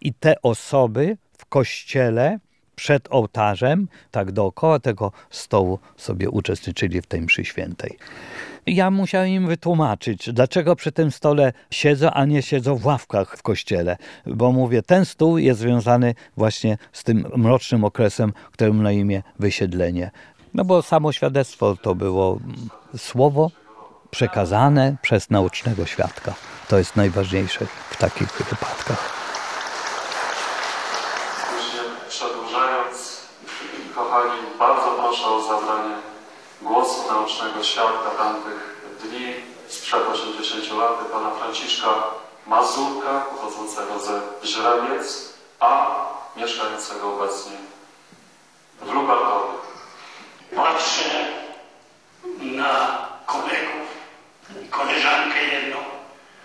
I 0.00 0.14
te 0.14 0.42
osoby 0.42 1.16
w 1.38 1.46
kościele 1.46 2.38
przed 2.76 3.08
ołtarzem, 3.10 3.88
tak 4.10 4.32
dookoła 4.32 4.78
tego 4.78 5.12
stołu 5.30 5.78
sobie 5.96 6.30
uczestniczyli 6.30 7.00
w 7.02 7.06
tej 7.06 7.20
mszy 7.22 7.44
świętej. 7.44 7.98
Ja 8.66 8.90
musiałem 8.90 9.28
im 9.28 9.46
wytłumaczyć, 9.46 10.32
dlaczego 10.32 10.76
przy 10.76 10.92
tym 10.92 11.10
stole 11.10 11.52
siedzą, 11.70 12.10
a 12.10 12.24
nie 12.24 12.42
siedzą 12.42 12.76
w 12.76 12.86
ławkach 12.86 13.36
w 13.36 13.42
kościele. 13.42 13.96
Bo 14.26 14.52
mówię, 14.52 14.82
ten 14.82 15.04
stół 15.04 15.38
jest 15.38 15.60
związany 15.60 16.14
właśnie 16.36 16.78
z 16.92 17.04
tym 17.04 17.26
mrocznym 17.36 17.84
okresem, 17.84 18.32
którym 18.52 18.82
na 18.82 18.92
imię 18.92 19.22
wysiedlenie. 19.38 20.10
No 20.54 20.64
bo 20.64 20.82
samo 20.82 21.12
świadectwo 21.12 21.76
to 21.82 21.94
było 21.94 22.38
mm, 22.44 22.68
słowo 22.96 23.50
przekazane 24.10 24.96
przez 25.02 25.30
naucznego 25.30 25.86
świadka. 25.86 26.34
To 26.68 26.78
jest 26.78 26.96
najważniejsze 26.96 27.66
w 27.90 27.96
takich 27.96 28.32
wypadkach. 28.32 29.12
Później 31.50 31.82
przedłużając, 32.08 33.22
kochani, 33.94 34.40
bardzo 34.58 34.90
proszę 34.98 35.26
o 35.26 35.42
zabranie 35.48 35.94
głosu 37.38 37.44
naucznego 37.44 37.64
świadka 37.64 38.10
tamtych 38.10 38.82
dni 39.02 39.34
sprzed 39.68 40.08
80 40.08 40.78
lat, 40.78 40.98
pana 41.12 41.30
Franciszka 41.30 41.88
Mazurka, 42.46 43.20
pochodzącego 43.20 43.98
ze 43.98 44.20
Źrebiec, 44.44 45.32
a 45.60 45.96
mieszkającego 46.36 47.14
obecnie 47.14 47.52
w 48.80 48.92
Lubartowie. 48.92 49.58
patrzę 50.56 51.26
na 52.40 52.98
kolegów 53.26 53.88
i 54.64 54.68
koleżankę 54.68 55.44
jedną, 55.44 55.76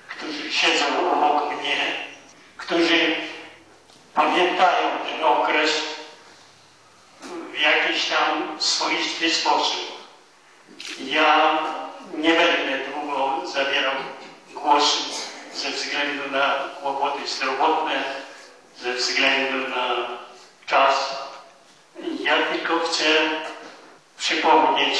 którzy 0.07 0.51
siedzą 0.51 0.85
obok 1.11 1.59
mnie, 1.59 2.07
którzy 2.57 3.15
pamiętają 4.13 4.89
ten 5.09 5.23
okres 5.23 5.71
w 7.21 7.59
jakiś 7.59 8.05
tam 8.05 8.61
swoisty 8.61 9.29
sposób. 9.29 9.92
Ja 10.99 11.59
nie 12.17 12.33
będę 12.33 12.79
długo 12.91 13.47
zabierał 13.47 13.95
głosu 14.53 15.03
ze 15.53 15.71
względu 15.71 16.31
na 16.31 16.69
kłopoty 16.81 17.27
zdrowotne, 17.27 18.03
ze 18.79 18.93
względu 18.93 19.69
na 19.69 20.07
czas. 20.65 21.15
Ja 22.19 22.37
tylko 22.43 22.79
chcę 22.79 23.03
przypomnieć, 24.17 24.99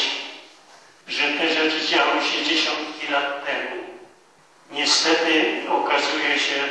że 1.08 1.24
te 1.24 1.54
rzeczy 1.54 1.88
działy 1.88 2.22
się 2.22 2.46
dziesiątki 2.46 3.08
lat 3.08 3.46
temu. 3.46 3.84
Niestety 4.72 5.62
okazuje 5.70 6.40
się, 6.40 6.68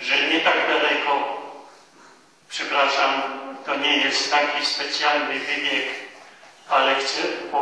że 0.00 0.26
nie 0.28 0.40
tak 0.40 0.68
daleko, 0.68 1.42
przepraszam, 2.48 3.22
to 3.66 3.76
nie 3.76 3.96
jest 3.96 4.30
taki 4.30 4.66
specjalny 4.66 5.40
wybieg, 5.40 6.01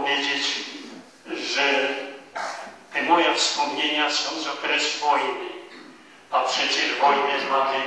powiedzieć, 0.01 0.65
że 1.55 1.63
te 2.93 3.03
moje 3.03 3.35
wspomnienia 3.35 4.11
są 4.11 4.41
z 4.41 4.47
okresu 4.47 5.07
wojny, 5.07 5.51
a 6.31 6.45
przecież 6.45 7.01
wojnę 7.01 7.51
mamy 7.51 7.85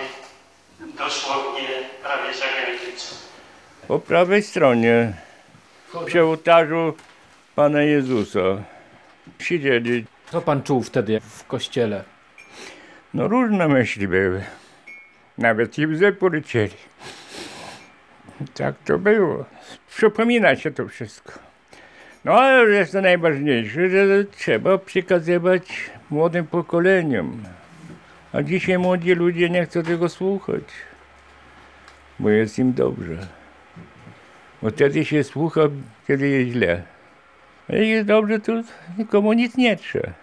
dosłownie 0.98 1.68
prawie 2.04 2.34
za 2.34 2.46
granicą. 2.46 3.16
Po 3.88 4.00
prawej 4.00 4.44
stronie, 4.44 5.14
przy 6.06 6.24
ołtarzu 6.24 6.94
Pana 7.56 7.82
Jezusa, 7.82 8.40
siedzieli. 9.40 10.06
Co 10.32 10.42
pan 10.42 10.64
czuł 10.64 10.84
wtedy 10.84 11.20
w 11.20 11.48
kościele? 11.48 12.04
No 13.14 13.28
różne 13.28 13.68
myśli 13.68 14.08
były. 14.08 14.44
Nawet 15.38 15.80
i 15.80 15.88
łzy 15.88 16.12
polecieli. 16.12 16.78
Tak 18.54 18.76
to 18.86 18.98
było. 18.98 19.46
Przypomina 19.90 20.56
się 20.56 20.72
to 20.72 20.88
wszystko. 20.88 21.53
No 22.26 22.34
ale 22.34 22.70
jest 22.70 22.92
to 22.92 23.02
najważniejsze, 23.02 23.90
że 23.90 24.26
trzeba 24.26 24.78
przekazywać 24.78 25.92
młodym 26.10 26.48
pokoleniom. 26.48 27.44
A 28.34 28.42
dzisiaj 28.42 28.78
młodzi 28.78 29.14
ludzie 29.14 29.50
nie 29.50 29.66
chcą 29.66 29.84
tego 29.84 30.10
słuchać, 30.10 30.64
bo 32.20 32.30
jest 32.30 32.60
im 32.60 32.74
dobrze. 32.74 33.28
Bo 34.62 34.70
wtedy 34.70 35.06
się 35.06 35.24
słucha, 35.24 35.62
kiedy 36.08 36.28
jest 36.30 36.52
źle. 36.52 36.84
A 37.70 37.76
jest 37.76 38.08
dobrze, 38.08 38.40
to 38.40 38.54
nikomu 38.98 39.34
nic 39.34 39.58
nie 39.58 39.78
trzeba. 39.78 40.14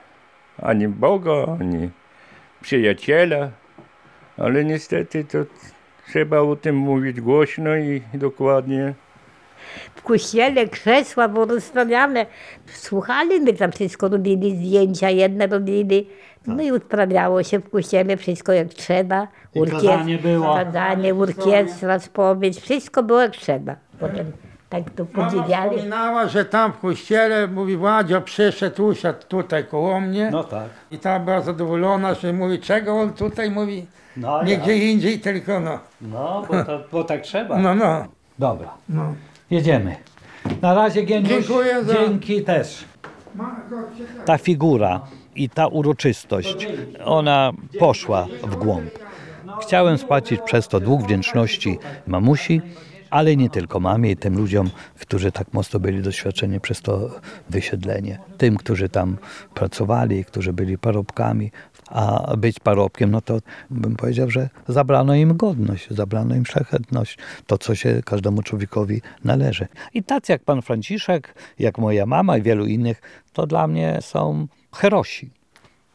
Ani 0.62 0.88
Boga, 0.88 1.57
ani 1.61 1.90
przyjaciela. 2.61 3.51
Ale 4.36 4.64
niestety 4.64 5.24
to 5.24 5.38
trzeba 6.09 6.40
o 6.40 6.57
tym 6.57 6.76
mówić 6.76 7.20
głośno 7.20 7.76
i 7.76 8.03
dokładnie. 8.14 8.94
W 9.94 10.02
kościele 10.02 10.68
krzesła 10.68 11.28
porozstawiane. 11.28 12.26
Słuchali, 12.66 13.40
my 13.40 13.52
tam 13.52 13.72
wszystko 13.72 14.08
robili, 14.08 14.56
zdjęcia 14.56 15.10
jedne 15.10 15.46
robili. 15.46 16.08
No 16.46 16.62
i 16.62 16.70
odprawiało 16.70 17.42
się 17.42 17.58
w 17.58 17.70
kościele 17.70 18.16
wszystko 18.16 18.52
jak 18.52 18.68
trzeba. 18.68 19.28
I 19.54 19.62
kazanie 19.70 20.18
było. 20.18 20.54
Kazanie, 20.54 21.14
orkiestra, 21.14 21.98
spowiedź, 21.98 22.60
wszystko 22.60 23.02
było 23.02 23.20
jak 23.20 23.32
trzeba. 23.32 23.76
Potem 24.00 24.32
tak 24.68 24.82
to 24.96 25.06
Mama 25.14 25.30
podziwiali. 25.30 25.70
wspominała, 25.70 26.28
że 26.28 26.44
tam 26.44 26.72
w 26.72 26.78
kościele, 26.78 27.46
mówi 27.48 27.76
Władzio 27.76 28.20
przyszedł, 28.20 28.86
usiadł 28.86 29.18
tutaj 29.28 29.64
koło 29.64 30.00
mnie 30.00 30.28
No 30.32 30.44
tak. 30.44 30.68
i 30.90 30.98
ta 30.98 31.18
była 31.20 31.40
zadowolona, 31.40 32.14
że 32.14 32.32
mówi, 32.32 32.58
czego 32.58 32.92
on 33.00 33.12
tutaj 33.12 33.50
mówi, 33.50 33.86
No, 34.16 34.42
nie 34.42 34.52
ja. 34.52 34.58
gdzie 34.60 34.78
indziej, 34.78 35.20
tylko 35.20 35.60
no. 35.60 35.78
No, 36.00 36.44
bo, 36.48 36.64
to, 36.64 36.80
bo 36.92 37.04
tak 37.04 37.20
trzeba. 37.20 37.58
No, 37.58 37.74
no. 37.74 38.04
Dobra, 38.38 38.68
no. 38.88 39.14
Jedziemy. 39.51 39.96
Na 40.62 40.74
razie 40.74 41.03
Geniusz, 41.03 41.28
Dziękuję 41.30 41.84
za- 41.84 41.94
dzięki 41.94 42.42
też. 42.44 42.84
Ta 44.24 44.38
figura 44.38 45.01
i 45.36 45.48
ta 45.48 45.66
uroczystość, 45.66 46.66
ona 47.05 47.53
poszła 47.78 48.26
w 48.42 48.57
głąb. 48.57 48.90
Chciałem 49.62 49.98
spłacić 49.98 50.40
przez 50.44 50.68
to 50.68 50.80
dług 50.80 51.03
wdzięczności 51.03 51.78
mamusi, 52.07 52.61
ale 53.11 53.36
nie 53.36 53.51
tylko 53.51 53.80
mamie 53.80 54.11
i 54.11 54.16
tym 54.16 54.36
ludziom, 54.36 54.70
którzy 55.01 55.32
tak 55.32 55.53
mocno 55.53 55.80
byli 55.80 56.03
doświadczeni 56.03 56.61
przez 56.61 56.82
to 56.82 57.11
wysiedlenie. 57.51 58.18
Tym, 58.38 58.57
którzy 58.57 58.88
tam 58.88 59.16
pracowali, 59.55 60.24
którzy 60.24 60.53
byli 60.53 60.78
parobkami, 60.78 61.51
a 61.91 62.36
być 62.36 62.61
parobkiem, 62.61 63.11
no 63.11 63.20
to 63.20 63.38
bym 63.70 63.97
powiedział, 63.97 64.30
że 64.30 64.49
zabrano 64.68 65.14
im 65.14 65.36
godność, 65.36 65.91
zabrano 65.91 66.34
im 66.34 66.47
szlachetność, 66.47 67.18
to 67.47 67.59
co 67.59 67.74
się 67.74 68.03
każdemu 68.05 68.43
człowiekowi 68.43 69.03
należy. 69.24 69.68
I 69.95 70.03
tacy 70.03 70.32
jak 70.32 70.45
pan 70.45 70.62
Franciszek, 70.62 71.34
jak 71.59 71.78
moja 71.78 72.07
mama 72.07 72.36
i 72.36 72.43
wielu 72.43 72.66
innych, 72.66 73.03
to 73.32 73.47
dla 73.47 73.66
mnie 73.66 73.99
są 74.01 74.47
herosi 74.72 75.30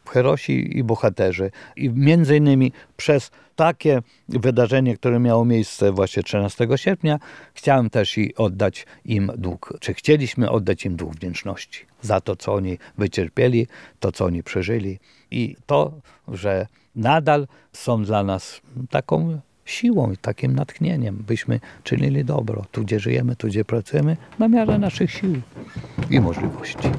herosi 0.09 0.77
i 0.77 0.83
bohaterzy. 0.83 1.51
I 1.75 1.89
między 1.89 2.37
innymi 2.37 2.71
przez 2.97 3.31
takie 3.55 4.01
wydarzenie, 4.29 4.97
które 4.97 5.19
miało 5.19 5.45
miejsce 5.45 5.91
właśnie 5.91 6.23
13 6.23 6.67
sierpnia, 6.75 7.19
chciałem 7.53 7.89
też 7.89 8.17
i 8.17 8.35
oddać 8.35 8.85
im 9.05 9.31
dług, 9.37 9.73
czy 9.79 9.93
chcieliśmy 9.93 10.51
oddać 10.51 10.85
im 10.85 10.95
dług 10.95 11.15
wdzięczności 11.15 11.85
za 12.01 12.21
to, 12.21 12.35
co 12.35 12.53
oni 12.53 12.77
wycierpieli, 12.97 13.67
to, 13.99 14.11
co 14.11 14.25
oni 14.25 14.43
przeżyli 14.43 14.99
i 15.31 15.55
to, 15.65 15.91
że 16.27 16.67
nadal 16.95 17.47
są 17.73 18.03
dla 18.03 18.23
nas 18.23 18.61
taką 18.89 19.39
siłą 19.65 20.11
i 20.11 20.17
takim 20.17 20.55
natchnieniem, 20.55 21.23
byśmy 21.27 21.59
czynili 21.83 22.25
dobro, 22.25 22.65
tu 22.71 22.81
gdzie 22.81 22.99
żyjemy, 22.99 23.35
tu 23.35 23.47
gdzie 23.47 23.65
pracujemy, 23.65 24.17
na 24.39 24.47
miarę 24.47 24.77
naszych 24.77 25.11
sił 25.11 25.41
i 26.09 26.19
możliwości. 26.19 26.89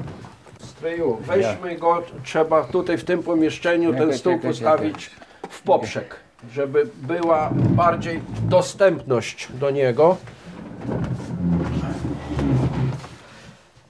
Stryju, 0.59 1.17
weźmy 1.21 1.75
go, 1.75 2.03
trzeba 2.23 2.63
tutaj 2.63 2.97
w 2.97 3.03
tym 3.03 3.23
pomieszczeniu 3.23 3.93
ten 3.93 4.13
stół 4.13 4.39
postawić 4.39 5.11
w 5.49 5.61
poprzek, 5.61 6.15
żeby 6.51 6.89
była 7.01 7.49
bardziej 7.53 8.21
dostępność 8.49 9.47
do 9.59 9.71
niego. 9.71 10.17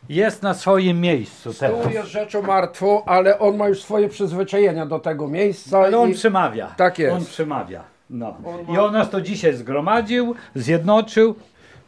Jest 0.10 0.44
na 0.44 0.54
swoim 0.54 1.02
miejscu 1.02 1.54
Stół 1.54 1.92
jest 1.92 2.10
rzeczą 2.10 2.42
martwą, 2.42 3.06
ale 3.06 3.40
on 3.40 3.58
ma 3.58 3.68
już 3.68 3.82
swoje 3.84 4.10
przyzwyczajenia 4.10 4.86
do 4.86 5.00
tego 5.00 5.28
miejsca. 5.28 5.80
Ale 5.80 5.98
on 5.98 6.10
i 6.10 6.14
przemawia. 6.14 6.74
Tak 6.78 7.00
jest. 7.00 7.16
On 7.16 7.26
przemawia. 7.26 7.84
No. 8.10 8.38
On 8.46 8.76
I 8.76 8.78
on 8.78 8.94
nas 8.94 9.10
to 9.10 9.22
dzisiaj 9.22 9.54
zgromadził, 9.54 10.36
zjednoczył. 10.56 11.36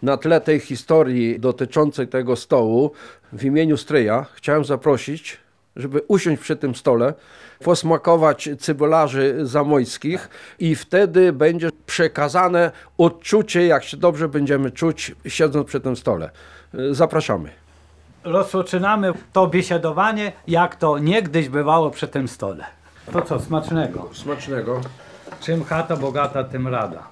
na 0.03 0.17
tle 0.17 0.41
tej 0.41 0.59
historii 0.59 1.39
dotyczącej 1.39 2.07
tego 2.07 2.35
stołu 2.35 2.91
w 3.33 3.43
imieniu 3.43 3.77
Stryja 3.77 4.25
chciałem 4.33 4.65
zaprosić, 4.65 5.37
żeby 5.75 6.01
usiąść 6.07 6.41
przy 6.41 6.55
tym 6.55 6.75
stole, 6.75 7.13
posmakować 7.63 8.49
cybularzy 8.59 9.35
zamojskich 9.41 10.29
i 10.59 10.75
wtedy 10.75 11.33
będzie 11.33 11.69
przekazane 11.85 12.71
odczucie, 12.97 13.67
jak 13.67 13.83
się 13.83 13.97
dobrze 13.97 14.29
będziemy 14.29 14.71
czuć 14.71 15.15
siedząc 15.27 15.67
przy 15.67 15.79
tym 15.79 15.95
stole. 15.95 16.29
Zapraszamy. 16.91 17.58
Rozpoczynamy 18.23 19.13
to 19.33 19.47
biesiadowanie, 19.47 20.31
jak 20.47 20.75
to 20.75 20.99
niegdyś 20.99 21.49
bywało 21.49 21.91
przy 21.91 22.07
tym 22.07 22.27
stole. 22.27 22.65
To 23.13 23.21
co, 23.21 23.39
smacznego. 23.39 24.09
Smacznego. 24.13 24.81
Czym 25.41 25.63
chata 25.63 25.95
bogata, 25.97 26.43
tym 26.43 26.67
rada. 26.67 27.03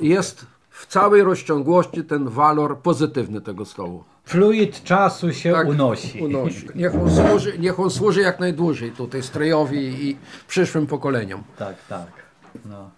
Jest 0.00 0.46
w 0.70 0.86
całej 0.86 1.22
rozciągłości 1.22 2.04
ten 2.04 2.28
walor 2.28 2.78
pozytywny 2.78 3.40
tego 3.40 3.64
stołu. 3.64 4.04
Fluid 4.24 4.84
czasu 4.84 5.32
się 5.32 5.52
Tak, 5.52 5.68
unosi. 5.68 6.24
unosi. 6.24 6.66
Niech, 6.74 6.94
on 6.94 7.10
służy, 7.14 7.58
niech 7.58 7.80
on 7.80 7.90
służy 7.90 8.20
jak 8.20 8.40
najdłużej 8.40 8.90
tutaj 8.92 9.22
Stryjowi 9.22 10.08
i 10.08 10.16
przyszłym 10.48 10.86
pokoleniom. 10.86 11.42
Tak, 11.58 11.74
tak. 11.88 12.06
No. 12.64 12.90